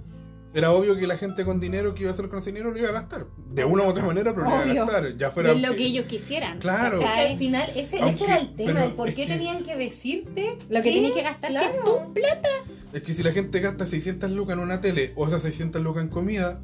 [0.52, 2.78] era obvio que la gente con dinero que iba a hacer con ese dinero lo
[2.78, 3.26] iba a gastar.
[3.52, 5.16] De una u otra manera, pero lo iba a gastar.
[5.16, 6.58] Ya Y fuera es lo que ellos quisieran.
[6.58, 6.98] Claro.
[6.98, 7.32] Que ¿cachai?
[7.32, 10.58] al final, ese, Aunque- ese era el tema, el por qué que- tenían que decirte
[10.68, 12.48] Lo que tienes que gastar si es tu plata.
[12.92, 16.02] Es que si la gente gasta 600 lucas en una tele o esas 600 lucas
[16.02, 16.60] en comida,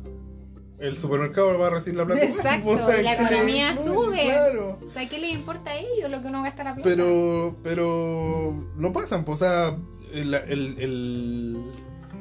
[0.81, 2.25] el supermercado va a recibir la plata.
[2.25, 4.23] Exacto, O sea, y la economía sube.
[4.25, 4.79] Claro.
[4.87, 6.89] O sea, ¿qué les importa a ellos lo que uno gasta la plata?
[6.89, 9.77] Pero, pero no pasan, pues, o sea,
[10.13, 11.63] el, el, el-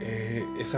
[0.01, 0.77] eh, ese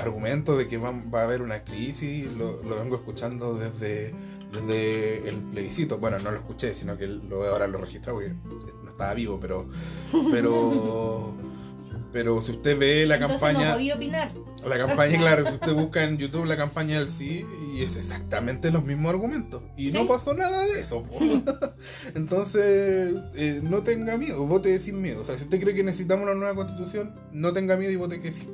[0.00, 4.14] argumento de que va, a haber una crisis lo, lo vengo escuchando desde,
[4.52, 5.98] desde el plebiscito.
[5.98, 8.34] Bueno, no lo escuché, sino que lo, ahora lo registré porque
[8.84, 9.66] no estaba vivo, pero,
[10.30, 11.34] pero,
[12.12, 13.68] pero si usted ve la Entonces campaña...
[13.68, 14.32] no podía opinar.
[14.66, 17.44] La campaña, claro, si usted busca en YouTube la campaña del sí,
[17.74, 19.62] y es exactamente los mismos argumentos.
[19.76, 20.06] Y no Sí.
[20.08, 21.02] pasó nada de eso.
[21.04, 21.18] po.
[22.14, 25.20] Entonces, eh, no tenga miedo, vote sin miedo.
[25.22, 28.20] O sea, si usted cree que necesitamos una nueva constitución, no tenga miedo y vote
[28.20, 28.48] que sí.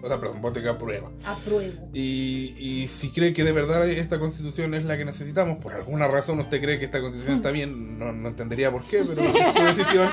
[0.00, 1.10] O sea, perdón, vote que aprueba.
[1.24, 1.88] Apruebo.
[1.92, 6.06] Y, y si cree que de verdad esta constitución es la que necesitamos, por alguna
[6.06, 9.54] razón usted cree que esta constitución está bien, no, no entendería por qué, pero es
[9.56, 10.08] su decisión.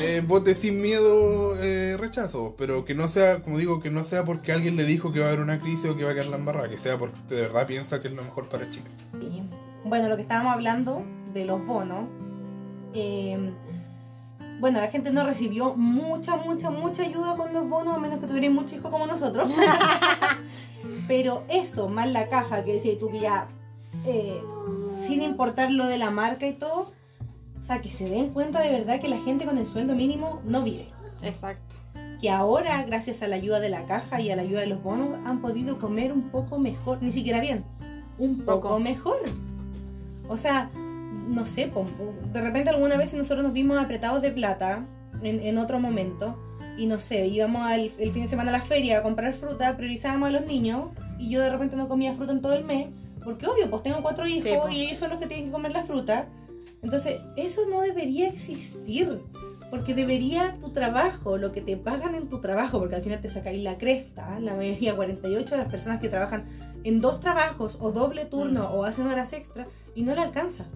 [0.00, 4.24] Eh, vote sin miedo, eh, rechazo, pero que no sea, como digo, que no sea
[4.24, 6.28] porque alguien le dijo que va a haber una crisis o que va a quedar
[6.28, 8.86] la embarrada, que sea porque usted de verdad piensa que es lo mejor para Chile.
[9.20, 9.42] Sí.
[9.84, 12.08] Bueno, lo que estábamos hablando de los bonos.
[12.94, 13.52] eh,
[14.62, 18.28] bueno, la gente no recibió mucha, mucha, mucha ayuda con los bonos, a menos que
[18.28, 19.50] tuvieran muchos hijos como nosotros.
[21.08, 23.48] Pero eso, más la caja que decía tú que ya
[24.06, 24.40] eh,
[24.96, 26.92] sin importar lo de la marca y todo.
[27.62, 30.40] O sea, que se den cuenta de verdad que la gente con el sueldo mínimo
[30.44, 30.88] no vive.
[31.22, 31.76] Exacto.
[32.20, 34.82] Que ahora, gracias a la ayuda de la caja y a la ayuda de los
[34.82, 37.64] bonos, han podido comer un poco mejor, ni siquiera bien,
[38.18, 38.80] un poco, Poco.
[38.80, 39.18] mejor.
[40.28, 41.70] O sea, no sé,
[42.32, 44.84] de repente alguna vez nosotros nos vimos apretados de plata
[45.22, 46.36] en, en otro momento
[46.76, 49.76] y no sé, íbamos al, el fin de semana a la feria a comprar fruta,
[49.76, 50.88] priorizábamos a los niños
[51.18, 52.88] y yo de repente no comía fruta en todo el mes,
[53.22, 55.72] porque obvio, pues tengo cuatro hijos Sí, y ellos son los que tienen que comer
[55.72, 56.26] la fruta.
[56.82, 59.20] Entonces, eso no debería existir.
[59.70, 63.30] Porque debería tu trabajo, lo que te pagan en tu trabajo, porque al final te
[63.30, 66.44] sacáis la cresta, la mayoría, 48 de las personas que trabajan
[66.84, 70.66] en dos trabajos o doble turno o hacen horas extra y no le alcanza.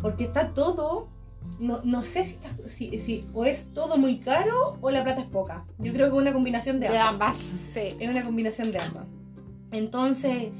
[0.00, 1.08] Porque está todo,
[1.58, 5.26] no, no sé si, si, si o es todo muy caro o la plata es
[5.26, 5.64] poca.
[5.78, 7.40] Yo creo que es una combinación de De ambas.
[7.40, 7.72] ambas.
[7.72, 7.96] Sí.
[7.98, 9.06] Es una combinación de ambas.
[9.72, 10.50] Entonces,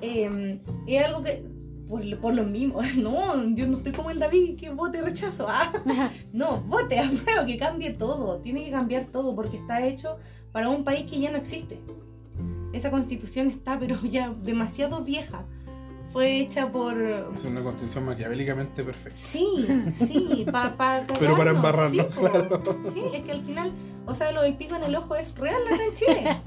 [0.00, 1.42] eh, es algo que,
[1.90, 5.46] por, por lo mismo, no, yo no estoy como el David que vote rechazo.
[5.48, 5.70] ah.
[6.32, 8.38] No, vote, apruebo, que cambie todo.
[8.38, 10.16] Tiene que cambiar todo porque está hecho
[10.52, 11.80] para un país que ya no existe.
[12.72, 15.44] Esa constitución está, pero ya demasiado vieja.
[16.12, 17.00] Fue hecha por.
[17.00, 19.18] Es una constitución maquiavélicamente perfecta.
[19.18, 22.62] Sí, sí, pa, pa Pero para embarrarnos, sí, claro.
[22.92, 23.70] Sí, es que al final,
[24.06, 26.40] o sea, lo del pico en el ojo es real acá en Chile.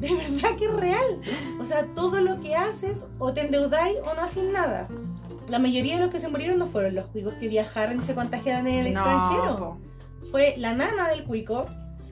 [0.00, 1.20] De verdad que es real.
[1.60, 4.88] O sea, todo lo que haces, o te endeudáis o no haces nada.
[5.48, 8.14] La mayoría de los que se murieron no fueron los cuicos que viajaron y se
[8.14, 9.56] contagiaron en el No, extranjero.
[9.58, 9.78] po.
[10.30, 11.66] Fue la nana del cuico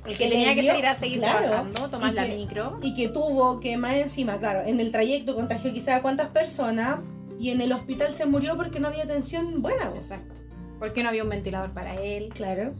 [0.04, 2.78] El Que tenía que salir a seguir claro, trabajando, tomar la micro.
[2.82, 6.98] y que tuvo que más encima, claro, en el trayecto contagió quizás a cuántas personas
[7.38, 9.92] y en el hospital se murió porque no había atención buena.
[9.94, 10.34] Exacto.
[10.80, 12.30] Porque no había un ventilador para él.
[12.34, 12.74] Claro.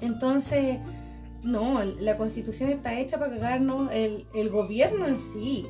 [0.00, 0.78] Entonces,
[1.42, 5.66] no, la constitución está hecha para cagarnos el, el gobierno en sí.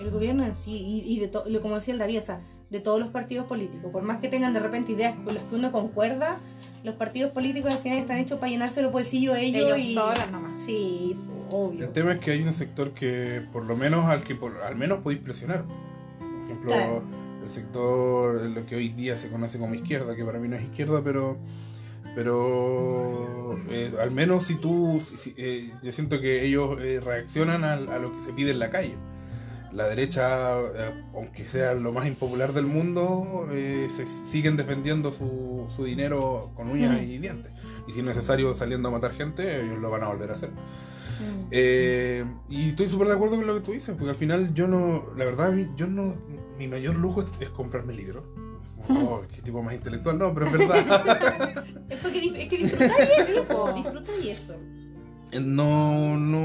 [0.00, 0.70] El gobierno en sí.
[0.72, 2.40] Y, y de to- como decía el sea,
[2.70, 3.90] de todos los partidos políticos.
[3.92, 6.38] Por más que tengan de repente ideas con las que uno concuerda,
[6.84, 9.94] los partidos políticos al final están hechos para llenarse los bolsillos ellos, Ellos y.
[9.94, 10.56] solos nomás.
[10.64, 11.16] Sí,
[11.50, 11.84] obvio.
[11.84, 14.76] El tema es que hay un sector que por lo menos al que por, al
[14.76, 15.64] menos podéis presionar.
[16.18, 17.02] Por ejemplo, Claro.
[17.42, 20.62] el sector, lo que hoy día se conoce como izquierda, que para mí no es
[20.62, 21.36] izquierda, pero
[22.32, 27.88] pero eh, al menos si tú, si- eh, yo siento que ellos eh, reaccionan al-
[27.88, 28.94] a, lo que se pide en la calle.
[29.72, 35.66] La derecha, eh, aunque sea lo más impopular del mundo, eh, se siguen defendiendo su,
[35.76, 37.52] su dinero con uñas y dientes.
[37.86, 40.50] Y si es necesario saliendo a matar gente, ellos lo van a volver a hacer.
[40.50, 41.46] Mm.
[41.50, 44.68] Eh, y estoy súper de acuerdo con lo que tú dices, porque al final yo
[44.68, 46.14] no, la verdad, mi- yo no,
[46.58, 48.24] mi mayor lujo es, es comprarme libros.
[48.90, 51.64] Oh, qué tipo más intelectual, no, pero es verdad.
[51.90, 54.54] Es porque es que disfrutáis eso, disfrutáis eso.
[55.40, 56.40] No, no,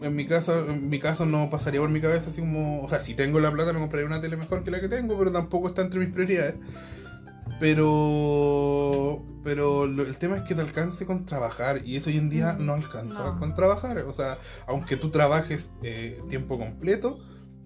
[0.00, 3.00] en mi caso, en mi caso no pasaría por mi cabeza así como, o sea,
[3.00, 5.68] si tengo la plata me compraría una tele mejor que la que tengo, pero tampoco
[5.68, 6.56] está entre mis prioridades.
[7.60, 12.54] Pero, pero el tema es que te alcance con trabajar y eso hoy en día
[12.58, 13.38] no alcanza No.
[13.38, 13.98] con trabajar.
[13.98, 17.20] O sea, aunque tú trabajes eh, tiempo completo,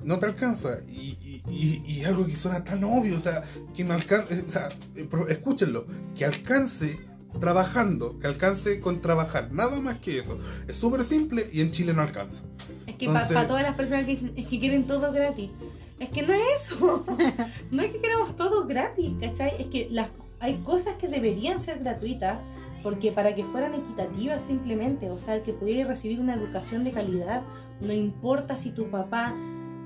[0.05, 0.79] no te alcanza.
[0.87, 3.43] Y, y, algo que suena tan obvio, o sea,
[3.75, 6.99] que no alcance, o sea, eh, escúchenlo, que alcance
[7.41, 10.39] trabajando, que alcance con trabajar, nada más que eso.
[10.67, 12.43] Es súper simple y en Chile no alcanza.
[12.87, 15.51] Es que para Entonces- todas las personas que dicen, es que quieren todo gratis.
[15.99, 17.05] Es que no es eso.
[17.71, 19.53] no es que queramos todo gratis, ¿cachai?
[19.61, 20.11] Es que las,
[20.41, 22.39] hay cosas que deberían ser gratuitas
[22.83, 27.43] porque para que fueran equitativas simplemente, o sea, que pudieras recibir una educación de calidad,
[27.81, 29.35] no importa si tu papá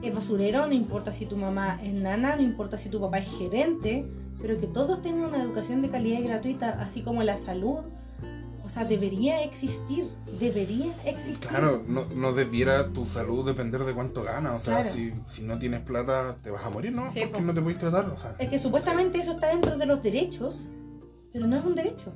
[0.02, 3.28] es basurero, no importa si tu mamá es nana, no importa si tu papá es
[3.38, 4.06] gerente,
[4.40, 7.78] pero que todos tengan una educación de calidad y gratuita, así como la salud.
[8.64, 10.08] O sea, debería existir,
[10.38, 11.48] debería existir.
[11.48, 14.54] Claro, no, no debiera tu salud depender de cuánto ganas.
[14.54, 14.90] O sea, Claro.
[14.94, 17.10] si, si no tienes plata, te vas a morir, ¿no?
[17.10, 17.40] Sí, Porque po.
[17.40, 18.08] no te puedes tratar.
[18.10, 20.68] O sea, Es que supuestamente eso está dentro de los derechos,
[21.32, 22.12] pero no es un derecho.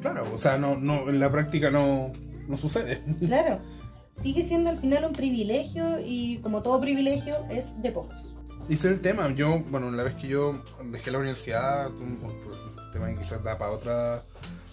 [0.00, 2.12] claro, o sea, no, no, en la práctica no,
[2.46, 3.02] no sucede.
[3.18, 3.58] Claro,
[4.22, 8.36] sigue siendo al final un privilegio y como todo privilegio es de pocos.
[8.68, 9.30] Y ese es el tema.
[9.34, 13.56] Yo, bueno, la vez que yo dejé la universidad, un, un tema que quizás da
[13.56, 14.22] para otra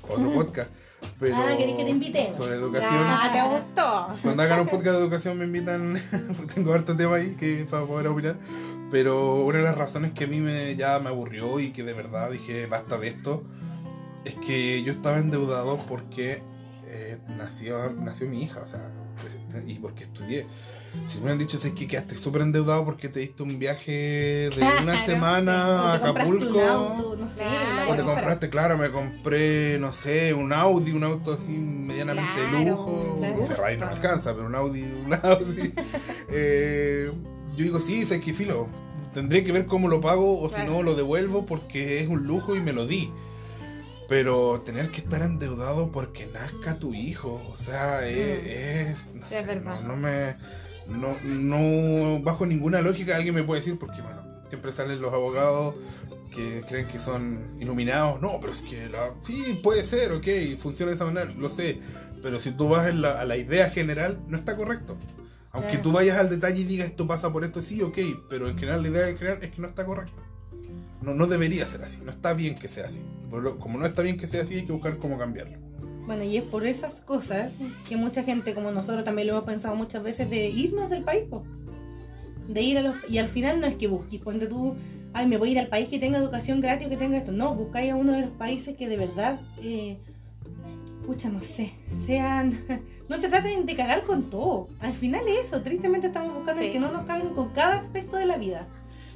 [0.02, 0.70] para otro podcast.
[1.20, 2.34] Pero Ah, ¿querés que te invite?
[2.34, 2.94] Sobre educación.
[2.94, 4.22] Ah, ¿te gustó?
[4.22, 6.02] Cuando hagan un podcast de educación me invitan,
[6.36, 8.38] porque tengo harto tema ahí que para poder opinar.
[8.92, 11.94] Pero una de las razones que a mí me, ya me aburrió y que de
[11.94, 13.44] verdad dije basta de esto,
[14.26, 16.42] es que yo estaba endeudado porque
[16.88, 18.92] eh, nació, nació mi hija, o sea,
[19.66, 20.48] y porque estudié.
[21.06, 24.68] Si me hubieran dicho es que quedaste súper endeudado porque te diste un viaje de
[24.84, 26.58] una semana a o te compraste Acapulco.
[26.60, 27.36] un auto, no sé.
[27.36, 27.92] Claro.
[27.92, 32.48] O te compraste, claro, me compré, no sé, un Audi, un auto así medianamente de
[32.50, 33.16] Claro, lujo.
[33.20, 33.36] claro.
[33.42, 35.74] Un Ferrari no me alcanza, pero un Audi, un Audi.
[36.30, 37.12] Eh,
[37.56, 38.68] yo digo, sí, sé que filo.
[39.14, 42.56] tendría que ver cómo lo pago o si no lo devuelvo porque es un lujo
[42.56, 43.12] y me lo di.
[44.08, 48.18] Pero tener que estar endeudado porque nazca tu hijo, o sea, es,
[48.98, 49.22] es- no, Mm.
[49.22, 49.80] Sí, sé, es verdad.
[49.82, 50.36] no, no me
[50.88, 55.76] no, no bajo ninguna lógica alguien me puede decir porque bueno, siempre salen los abogados
[56.34, 60.28] que creen que son iluminados, no, pero es que la sí puede ser, ok,
[60.60, 61.80] funciona de esa manera, lo sé,
[62.22, 64.98] pero si tú vas en la- a la idea general no está correcto.
[65.52, 65.84] Aunque Claro.
[65.84, 67.98] tú vayas al detalle y digas esto pasa por esto, sí, ok,
[68.30, 70.22] pero en general la idea en general es que no está correcto.
[71.02, 73.02] No, no debería ser así, no está bien que sea así.
[73.32, 75.58] Lo- como no está bien que sea así, hay que buscar cómo cambiarlo.
[76.06, 77.54] Bueno, y es por esas cosas
[77.90, 81.24] que mucha gente, como nosotros también lo hemos pensado muchas veces, de irnos del país,
[81.30, 81.44] po.
[82.48, 82.96] De ir a los...
[83.10, 84.76] Y al final no es que busques, ponte tú,
[85.14, 87.32] ay, me voy a ir al país que tenga educación gratis o que tenga esto.
[87.32, 89.98] No, buscáis a uno de los países que de verdad, eh,
[91.06, 91.74] pucha, no sé,
[92.06, 92.60] sean...
[93.08, 94.68] No te traten de cagar con todo.
[94.80, 98.18] Al final es eso, tristemente estamos buscando el que no nos caguen con cada aspecto
[98.18, 98.68] de la vida.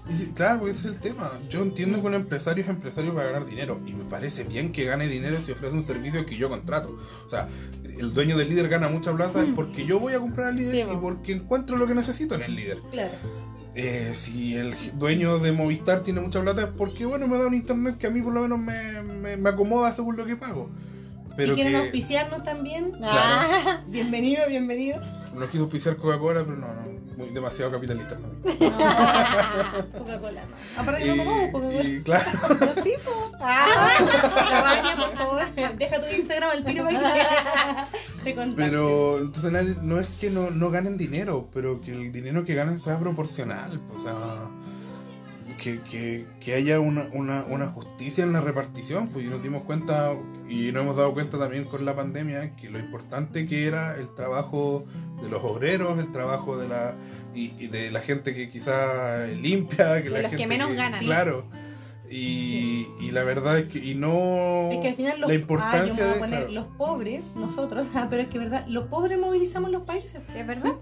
[0.10, 1.32] Y claro, ese es el tema.
[1.50, 3.80] Yo entiendo que un empresario es empresario para ganar dinero.
[3.86, 6.98] Y me parece bien que gane dinero si ofrece un servicio que yo contrato.
[7.26, 7.48] O sea,
[7.98, 9.56] el dueño del líder gana mucha plata Mm.
[9.56, 11.00] porque yo voy a comprar al líder Sí, y po.
[11.02, 12.80] porque encuentro lo que necesito en el líder.
[12.92, 13.14] Claro.
[13.76, 17.54] Eh, si el dueño de Movistar tiene mucha plata es porque, bueno, me da un
[17.54, 20.70] internet que a mí por lo menos me, me- me acomoda según lo que pago.
[21.38, 25.00] Pero si quieren que auspiciarnos también, Ah, bienvenido, bienvenido.
[25.36, 26.82] No quiso auspiciar Coca-Cola, pero no, no,
[27.18, 28.40] muy demasiado capitalista para mí.
[29.98, 30.82] Coca-Cola, no.
[30.82, 31.84] Aparte no tomamos Coca-Cola.
[32.04, 32.32] claro,
[32.76, 33.32] no, sí, po.
[33.42, 33.68] Ah,
[34.52, 35.42] La Vania, por favor,
[35.78, 37.14] deja tu Instagram al tiro para
[38.24, 42.12] que te pero entonces nadie- no es que no, no ganen dinero, pero que el
[42.12, 43.80] dinero que ganen sea proporcional.
[43.98, 44.14] O sea,
[45.58, 49.08] que, que, que haya una, una, una justicia en la repartición.
[49.10, 50.14] Pues y nos dimos cuenta,
[50.50, 54.14] y nos hemos dado cuenta también con la pandemia, que lo importante que era el
[54.16, 54.84] trabajo
[55.22, 56.96] de los obreros, el trabajo de la
[57.36, 60.76] y, y de la gente que quizá limpia, que De la los que gente menos
[60.76, 61.00] ganan.
[61.02, 61.46] Claro.
[62.10, 65.38] Y, y la verdad es que y no Es que al final los, la ah,
[65.38, 66.54] yo importancia me voy a de poner claro.
[66.54, 70.20] los pobres, nosotros, ah, pero es que verdad, los pobres movilizamos los países.
[70.36, 70.74] ¿Es verdad?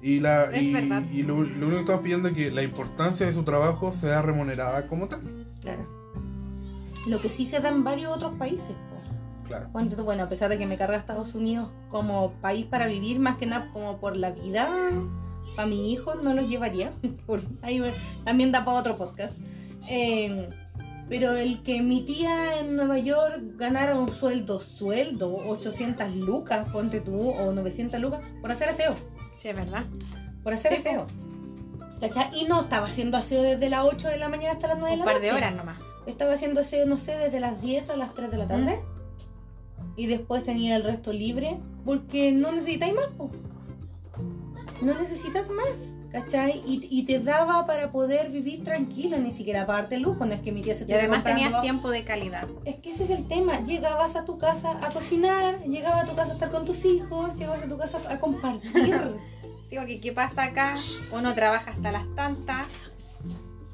[0.00, 1.02] Y, la, Es y, verdad.
[1.12, 4.22] y lo, lo único que estamos pidiendo es que la importancia de su trabajo sea
[4.22, 5.22] remunerada como tal.
[5.60, 5.88] Claro.
[7.06, 8.76] Lo que sí se da en varios otros países.
[9.58, 9.88] Claro.
[9.96, 13.36] Tú, bueno, a pesar de que me carga Estados Unidos como país para vivir, más
[13.38, 14.70] que nada como por la vida,
[15.56, 16.92] para mi hijo no los llevaría.
[17.26, 17.94] Por- ahí me-
[18.24, 19.38] también da para otro podcast.
[19.88, 20.48] Eh,
[21.08, 27.00] pero el que mi tía en Nueva York ganara un sueldo, sueldo, 800 lucas, ponte
[27.00, 28.94] tú, o 900 lucas, por hacer aseo.
[29.38, 29.84] Sí, es verdad.
[30.42, 31.06] Por hacer Sí, aseo.
[32.00, 32.30] ¿Cachai?
[32.40, 34.94] Y no estaba haciendo aseo desde las 8 de la mañana hasta las 9 de
[34.94, 35.26] Un la par noche.
[35.26, 35.78] de horas nomás.
[36.06, 38.80] Estaba haciendo aseo, no sé, desde las 10 a las 3 de la tarde.
[39.96, 41.58] Y después tenía el resto libre.
[41.84, 43.30] Porque no necesitáis más, po.
[44.80, 46.62] No necesitas más, ¿cachai?
[46.66, 50.26] Y, y te daba para poder vivir tranquilo, ni siquiera aparte lujo.
[50.26, 52.48] No es que mi tía se Y además tenías tiempo de calidad.
[52.64, 53.60] Es que ese es el tema.
[53.60, 57.36] Llegabas a tu casa a cocinar, llegabas a tu casa a estar con tus hijos,
[57.36, 58.72] llegabas a tu casa a compartir.
[59.72, 60.74] Sí, porque ¿qué pasa acá?
[61.12, 62.66] Uno trabaja hasta las tantas.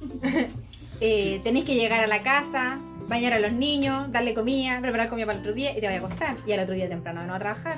[1.00, 5.26] Eh, tenés que llegar a la casa, bañar a los niños, darle comida, preparar comida
[5.26, 6.36] para el otro día y te voy a acostar.
[6.46, 7.76] Y al otro día temprano no a trabajar.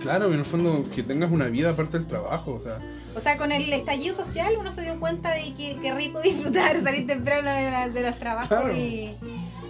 [0.00, 2.78] Claro, y en el fondo que tengas una vida aparte del trabajo, o sea,
[3.14, 6.82] O sea, con el estallido social uno se dio cuenta de que qué rico disfrutar,
[6.82, 8.74] salir temprano de, la- de los trabajos Claro.
[8.76, 9.14] y,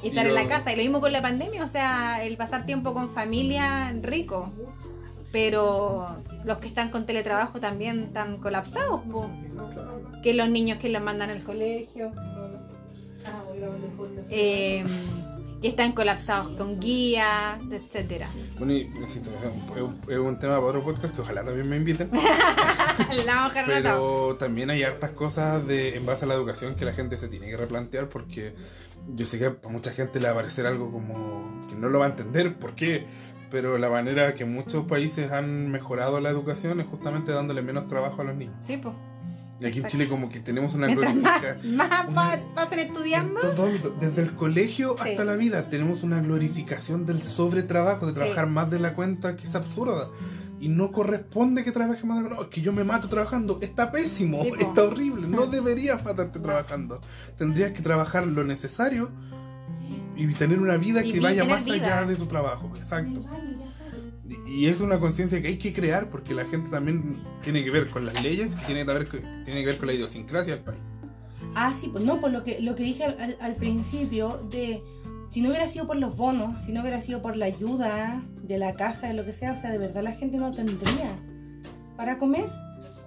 [0.03, 0.73] y estar Y en la casa.
[0.73, 4.51] Y lo mismo con la pandemia, o sea, el pasar tiempo con familia rico.
[5.33, 6.09] Pero
[6.45, 9.31] los que están con teletrabajo también están colapsados, po.
[10.25, 12.11] que los niños que los mandan al colegio,
[14.31, 14.85] eh,
[15.61, 18.31] que están colapsados con guías, etcétera.
[18.59, 19.83] bueno, y, insisto, es
[20.19, 22.11] un, es tema para otro podcast que ojalá también me inviten.
[23.27, 23.51] la.
[23.67, 27.29] Pero también hay hartas cosas de, en base a la educación que la gente se
[27.29, 28.55] tiene que replantear porque
[29.15, 31.99] yo sé que a mucha gente le va a parecer algo como que no lo
[31.99, 33.07] va a entender, ¿por qué?
[33.51, 38.23] Pero la manera que muchos países han mejorado la educación es justamente dándole menos trabajo
[38.23, 38.57] a los niños.
[38.65, 38.95] Sí, pues.
[39.61, 39.87] Y aquí en.
[39.87, 41.77] Chile como que tenemos una más, glorificación.
[41.77, 45.11] más una- pasan estudiando, En todo ámbito, desde el colegio Sí.
[45.11, 48.19] hasta la vida tenemos una glorificación del sobretrabajo, de Sí.
[48.19, 50.09] trabajar más de la cuenta que es absurda.
[50.63, 52.43] Y no corresponde que trabajes más de la cuenta.
[52.45, 53.59] No, es que yo me mato trabajando.
[53.63, 55.27] Está pésimo, Sí, está horrible.
[55.27, 57.01] No deberías matarte trabajando.
[57.39, 59.11] Tendrías que trabajar lo necesario
[60.17, 61.75] y tener una vida Y que vaya más vida.
[61.99, 62.71] allá de tu trabajo.
[62.77, 63.21] Exacto.
[64.47, 67.89] Y- es una conciencia que hay que crear porque la gente también tiene que ver
[67.89, 69.09] con las leyes tiene que ver,
[69.45, 70.81] tiene que ver con la idiosincrasia del país.
[71.55, 74.83] Ah, sí, pues no, por lo que, lo que dije al- al principio de
[75.31, 78.59] si no hubiera sido por los bonos, si no hubiera sido por la ayuda de
[78.59, 81.17] la caja, de lo que sea, o sea, de verdad la gente no tendría
[81.97, 82.49] para comer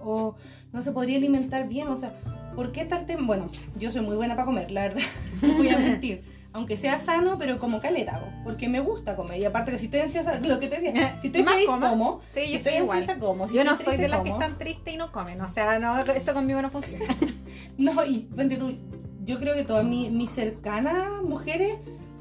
[0.01, 0.35] o
[0.71, 2.13] no se podría alimentar bien, o sea,
[2.55, 3.25] ¿por qué tal tema?
[3.27, 3.49] Bueno,
[3.79, 5.01] yo soy muy buena para comer, la verdad,
[5.41, 6.23] no voy a mentir.
[6.53, 9.39] Aunque sea sano, pero como caleta, po, porque me gusta comer.
[9.39, 11.89] Y aparte que si estoy ansiosa, lo que te decía, si estoy feliz, coma.
[11.89, 12.21] como.
[12.33, 12.99] Sí, si yo estoy igual.
[12.99, 13.47] ansiosa, como.
[13.47, 14.41] Si Yo no soy de las que como.
[14.41, 15.41] están tristes y no comen.
[15.41, 17.05] O sea, no, eso conmigo no funciona.
[17.75, 18.77] No, y ponte tú,
[19.23, 21.77] yo creo que todas mis, mis cercanas mujeres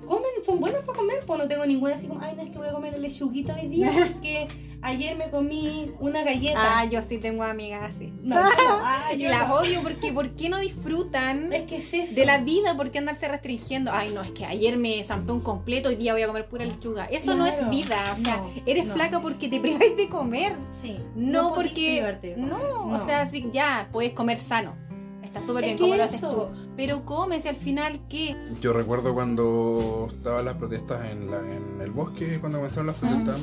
[0.07, 2.59] comen, son buenas para comer, pues no tengo ninguna así como, ay, no es que
[2.59, 4.48] voy a comer lechuguita hoy día porque
[4.82, 6.80] ayer me comí una galleta.
[6.80, 8.12] Ah, yo sí tengo amigas así.
[8.22, 8.50] No, no,
[8.82, 9.55] ah, Y yo las no.
[9.57, 12.14] odio porque ¿por qué no disfrutan Es que es eso.
[12.14, 12.76] de la vida?
[12.76, 13.92] ¿Por qué andarse restringiendo?
[13.92, 16.64] Ay, no, es que ayer me zampé un completo, hoy día voy a comer pura
[16.64, 17.05] lechuga.
[17.07, 18.16] Eso no es vida.
[18.18, 20.57] O sea, eres flaca porque te priváis de comer.
[20.70, 20.98] Sí.
[21.14, 22.03] No, porque.
[22.03, 24.74] de comer, No, o sea, sí, ya, puedes comer sano.
[25.22, 26.48] Está súper Es bien como lo haces tú.
[26.76, 28.34] Pero comes al final, ¿qué?
[28.60, 33.36] Yo recuerdo cuando estaban las protestas en, la- en el bosque, cuando comenzaron las protestas,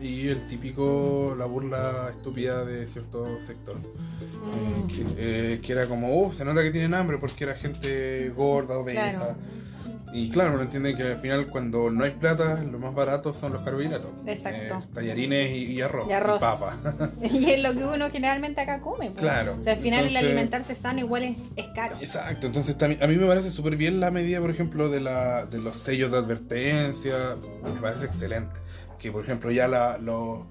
[0.00, 3.76] y el típico, la burla estúpida de cierto sector.
[3.76, 8.28] Eh, que, eh, que era como, uff, se nota que tienen hambre porque era gente
[8.36, 9.00] gorda, obesa.
[9.18, 9.36] Claro.
[10.16, 13.52] Y claro, no entienden que al final cuando no hay plata, lo más barato son
[13.52, 14.10] los carbohidratos.
[14.26, 14.76] Exacto.
[14.82, 16.08] Eh, tallarines y, y arroz.
[16.08, 16.40] Y arroz.
[16.40, 16.76] papa.
[17.22, 19.10] Y es lo que uno generalmente acá come.
[19.10, 19.20] pues.
[19.22, 19.56] Claro.
[19.60, 21.96] O sea, al final el Entonces- alimentarse sano igual es, es caro.
[22.00, 25.44] Exacto, entonces también, a mí me parece súper bien la medida, por ejemplo, de, la,
[25.46, 28.54] de los sellos de advertencia, me parece excelente.
[28.98, 30.46] Que, por ejemplo, ya la, lo-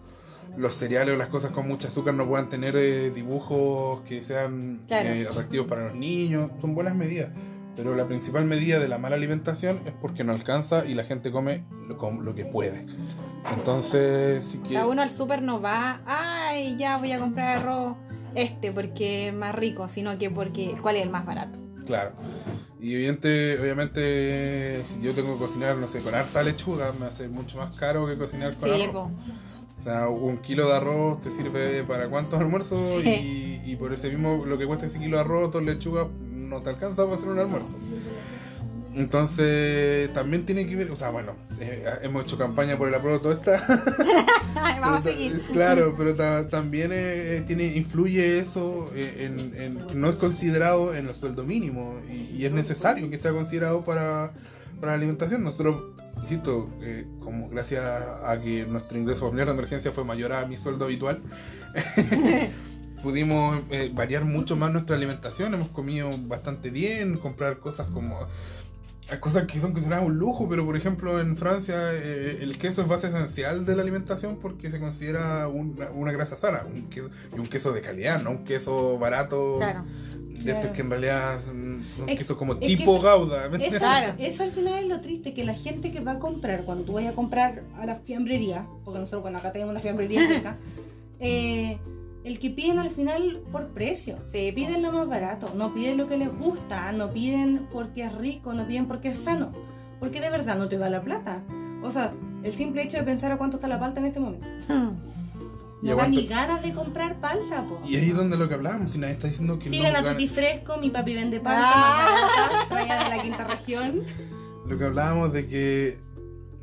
[0.57, 4.83] los cereales o las cosas con mucho azúcar no puedan tener eh, dibujos que sean
[4.87, 5.09] Claro.
[5.09, 7.29] eh, atractivos para los niños, son buenas medidas.
[7.75, 11.31] Pero la principal medida de la mala alimentación es porque no alcanza y la gente
[11.31, 12.85] come lo, con lo que puede.
[13.53, 14.69] Entonces, sí O que...
[14.69, 17.95] sea, uno al súper no va, ay, ya voy a comprar arroz
[18.33, 21.59] este porque es más rico, sino que porque cuál es el más barato.
[21.85, 22.11] Claro.
[22.79, 27.27] Y obviamente, obviamente, si yo tengo que cocinar, no sé, con harta lechuga, me hace
[27.27, 28.91] mucho más caro que cocinar con Sí, arroz.
[28.93, 29.11] po.
[29.77, 33.61] O sea, un kilo de arroz te sirve para cuántos almuerzos Sí.
[33.65, 36.07] y, y por ese mismo, lo que cuesta ese kilo de arroz, dos lechugas,
[36.45, 37.75] no te alcanza para hacer un almuerzo.
[38.95, 43.19] Entonces, también tiene que ver, o sea, bueno, eh, hemos hecho campaña por el apruebo
[43.19, 43.61] todo esta.
[44.81, 45.41] Vamos a Pero seguir.
[45.51, 51.07] Claro, pero ta- también eh, tiene, influye eso en, en- que no es considerado en
[51.07, 54.31] el sueldo mínimo y, y es necesario que sea considerado para,
[54.79, 55.43] para la alimentación.
[55.43, 55.75] Nosotros,
[56.21, 60.55] insisto, eh, como gracias a que nuestro ingreso familiar de emergencia fue mayor a mi
[60.55, 61.21] sueldo habitual,
[63.09, 65.53] pudimos eh, variar mucho más nuestra alimentación.
[65.53, 68.17] Hemos comido bastante bien, comprar cosas como
[69.11, 72.81] hay cosas que son consideradas un lujo, pero por ejemplo en Francia eh, el queso
[72.81, 77.11] es base esencial de la alimentación porque se considera una, una grasa sana, un queso,
[77.31, 79.83] y un queso de calidad, no un queso barato Claro.
[79.83, 80.59] de Claro.
[80.59, 83.47] estos que en realidad son, son Es- quesos como es que tipo eso- gauda.
[83.49, 83.77] ¿me Eso?
[83.77, 84.13] Claro.
[84.17, 86.93] eso al final es lo triste, que la gente que va a comprar, cuando tú
[86.93, 90.57] vayas a comprar a la fiambrería, porque nosotros cuando acá tenemos una fiambrería cerca,
[91.19, 91.77] eh,
[92.25, 94.17] el que piden al final por precio.
[94.31, 94.51] Sí.
[94.53, 98.53] Piden lo más barato, no piden lo que les gusta, no piden porque es rico,
[98.53, 99.51] no piden porque es sano,
[99.99, 101.41] porque de verdad no te da la plata.
[101.83, 102.13] O sea,
[102.43, 104.47] el simple hecho de pensar a cuánto está la palta en este momento.
[105.83, 107.79] Y No da ni ganas de comprar palta, po.
[107.85, 110.03] Y ahí es donde lo que hablábamos, si nadie está diciendo que Sigan no a
[110.13, 112.67] Tutti Fresco, mi papi vende palta, Ah.
[113.09, 114.01] de la quinta región.
[114.67, 115.99] Lo que hablábamos de que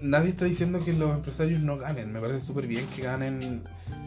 [0.00, 2.10] nadie está diciendo que los empresarios no ganen.
[2.12, 3.62] Me parece súper bien que ganen,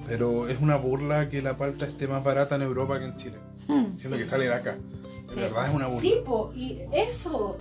[0.08, 3.38] pero es una burla que la palta esté más barata en Europa que en Chile.
[3.96, 4.74] Siendo que sale de acá.
[5.28, 5.40] De Sí.
[5.40, 6.02] verdad es una burla.
[6.02, 7.58] Sí, po, y eso,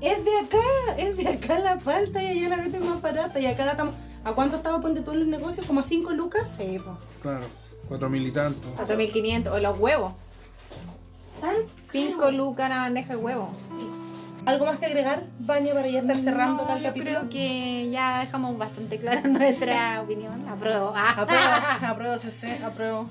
[0.00, 3.46] es de acá, es de acá la palta y allá la venden más barata y
[3.46, 3.94] acá la estamos...
[4.24, 5.64] ¿A cuánto estaba ponte en los negocios?
[5.66, 6.52] ¿Como a 5 lucas?
[6.56, 6.98] Sí, po.
[7.22, 7.46] Claro,
[7.88, 8.68] cuatro mil y tanto.
[8.76, 9.52] 4.500.
[9.52, 10.12] O los huevos.
[11.40, 11.54] ¿Tan
[11.90, 12.30] 5 caro?
[12.32, 13.48] lucas la bandeja de huevos.
[14.48, 17.10] ¿Algo más que agregar, Vania, para ya estar cerrando No, tal yo capítulo?
[17.18, 20.48] creo que ya dejamos bastante clara nuestra opinión.
[20.48, 20.92] Apruebo.
[20.96, 21.14] Ah.
[21.18, 21.42] Apruebo,
[21.92, 23.10] apruebo CC, apruebo.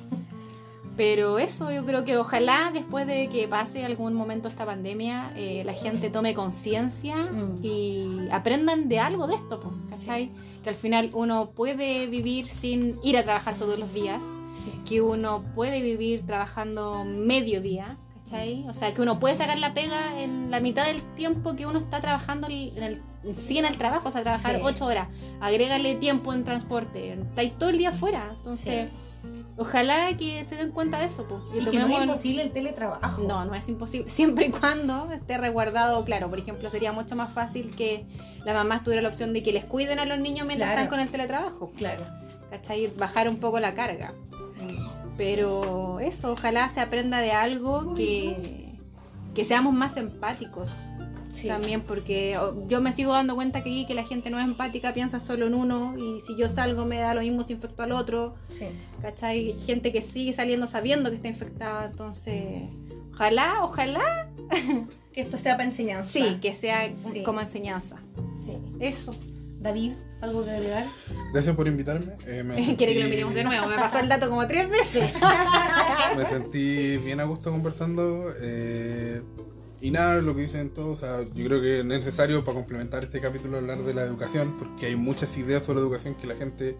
[0.95, 5.61] Pero eso, yo creo que ojalá después de que pase algún momento esta pandemia, eh,
[5.63, 7.59] la gente tome conciencia Mm.
[7.63, 9.59] y aprendan de algo de esto,
[9.91, 10.31] ¿cachai?
[10.63, 14.23] Que al final uno puede vivir sin ir a trabajar todos los días,
[14.87, 17.97] que uno puede vivir trabajando medio día,
[18.29, 18.65] ¿cachai?
[18.69, 21.79] O sea, que uno puede sacar la pega en la mitad del tiempo que uno
[21.79, 23.01] está trabajando en el,
[23.35, 24.61] sí en el trabajo, o sea, trabajar Sí.
[24.63, 25.07] ocho horas,
[25.41, 28.89] agrégale tiempo en transporte, estáis todo el día afuera, entonces...
[29.59, 33.23] Ojalá que se den cuenta de eso, po, Y que no es imposible el teletrabajo.
[33.23, 34.09] no, no es imposible.
[34.11, 36.29] Siempre y cuando esté resguardado, claro.
[36.29, 38.05] Por ejemplo, sería mucho más fácil que
[38.45, 40.81] la mamá tuviera la opción de que les cuiden a los niños mientras Claro.
[40.83, 41.71] están con el teletrabajo.
[41.75, 42.05] Claro.
[42.51, 42.87] ¿Cachai?
[42.95, 44.13] Bajar un poco la carga.
[45.17, 48.77] Pero eso, ojalá se aprenda de algo que,
[49.33, 50.69] que seamos más empáticos
[51.29, 51.49] Sí.
[51.49, 54.45] también, porque oh, yo me sigo dando cuenta que aquí que la gente no es
[54.45, 57.83] empática, piensa solo en uno y si yo salgo me da lo mismo si infecto
[57.83, 58.35] al otro.
[58.47, 58.67] Sí.
[59.01, 59.53] ¿Cachai?
[59.53, 62.63] Gente que sigue saliendo sabiendo que está infectada, entonces
[63.13, 64.29] Ojalá, ojalá.
[65.11, 66.11] Que esto sea para enseñanza.
[66.11, 67.23] Sí, que sea Sí.
[67.23, 67.97] como enseñanza.
[68.45, 68.51] Sí.
[68.79, 69.13] Eso.
[69.59, 70.85] David, ¿algo que agregar?
[71.33, 72.13] Gracias por invitarme.
[72.27, 73.67] eh, me Quiere que lo sentí- miremos de nuevo.
[73.67, 75.09] Me pasó el dato como tres veces.
[76.17, 78.31] Me sentí bien a gusto conversando.
[78.39, 79.21] eh,
[79.79, 83.03] y nada, lo que dicen todos, o sea, yo creo que es necesario para complementar
[83.03, 86.75] este capítulo hablar de la educación, porque hay muchas ideas sobre educación que la gente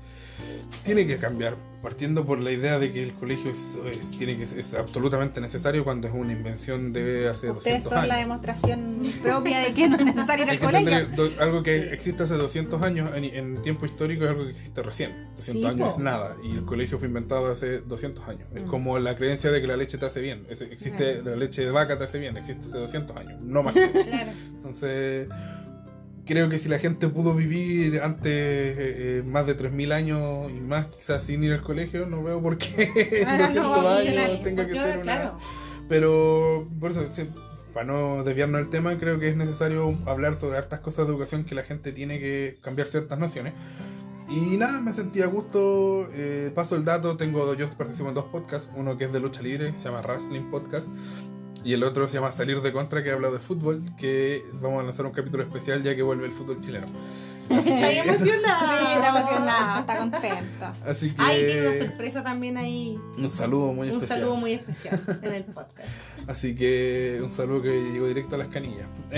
[0.83, 3.57] tiene que cambiar, partiendo por la idea de que el colegio es,
[3.97, 7.93] es- tiene que, es absolutamente necesario cuando es una invención de hace Ustedes 200 son
[7.99, 8.07] años.
[8.07, 11.07] la demostración propia de que no es necesario ir al colegio.
[11.15, 14.81] do- algo que existe hace 200 años en, en tiempo histórico es algo que existe
[14.81, 15.11] recién.
[15.35, 15.93] 200 Sí, años po.
[15.95, 18.47] es nada y el colegio fue inventado hace 200 años.
[18.55, 18.67] Es Mm.
[18.67, 20.45] como la creencia de que la leche te hace bien.
[20.49, 23.73] Es- existe la leche de vaca te hace bien, existe hace 200 años, no más
[23.73, 24.01] que eso.
[24.09, 24.31] Claro.
[24.55, 25.27] Entonces,
[26.27, 30.59] creo que si la gente pudo vivir antes eh, eh, más de 3000 años y
[30.59, 33.97] más quizás sin ir al colegio, no veo por qué Ahora no 200 va a
[33.97, 35.01] años tenga que ser una...
[35.01, 35.37] claro.
[35.89, 37.29] Pero, por eso, sí,
[37.73, 41.45] para no desviarnos del tema, creo que es necesario hablar sobre hartas cosas de educación
[41.45, 43.53] que la gente tiene que cambiar ciertas nociones.
[44.29, 46.09] Y nada, me sentí a gusto.
[46.13, 49.41] eh, paso el dato, tengo yo participo en dos podcasts, uno que es de lucha
[49.41, 50.87] libre, se llama Wrestling Podcast,
[51.63, 54.85] y el otro se llama Salir de Contra, que habla de fútbol, que vamos a
[54.85, 56.87] lanzar un capítulo especial ya que vuelve el fútbol chileno.
[57.49, 58.79] Así Está que, emocionada.
[58.79, 60.73] Sí, está emocionada, está contenta.
[60.85, 62.97] así que Ay, tiene una sorpresa también ahí.
[63.17, 64.19] un saludo muy Un especial.
[64.19, 65.87] saludo muy especial en el podcast.
[66.27, 68.87] Así que un saludo que llegó directo a las canillas.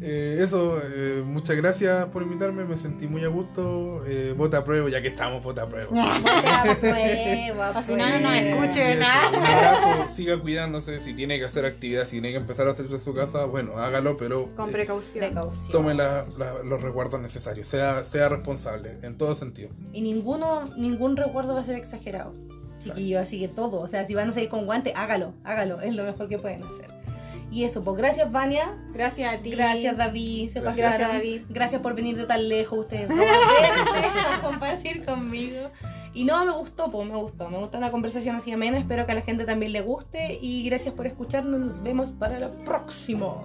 [0.00, 4.02] Eh, eso, eh, muchas gracias por invitarme, me sentí muy a gusto.
[4.06, 5.90] Eh, vota a prueba, ya que estamos, vota a prueba.
[6.80, 9.28] Prueba, Si no, no nos escuche y eso, nada.
[9.30, 12.90] Un abrazo, siga cuidándose, si tiene que hacer actividad, si tiene que empezar a salir
[12.92, 15.24] de su casa, bueno, hágalo, pero Con eh, precaución.
[15.24, 15.72] Precaución.
[15.72, 19.70] tome la- la- los resguardos necesarios, sea, sea responsable, en todo sentido.
[19.92, 22.34] Y ninguno, ningún recuerdo va a ser exagerado.
[22.78, 23.80] Chiquillo, así que todo.
[23.80, 25.80] O sea, si van a salir con guante, hágalo, hágalo.
[25.80, 26.86] Es lo mejor que pueden hacer.
[27.50, 28.76] Y eso, pues gracias, Vania.
[28.92, 29.50] Gracias a ti.
[29.50, 30.50] Gracias, David.
[30.50, 30.92] Se Gracias.
[30.92, 31.16] pasaron.
[31.16, 31.42] David.
[31.48, 33.10] Gracias por venir de tan lejos ustedes.
[33.10, 35.70] a compartir conmigo.
[36.12, 37.48] Y no, me gustó, pues me gustó.
[37.48, 38.78] Me gustó una conversación así amena.
[38.78, 40.38] Espero que a la gente también le guste.
[40.42, 41.60] Y gracias por escucharnos.
[41.60, 43.44] Nos vemos para el próximo.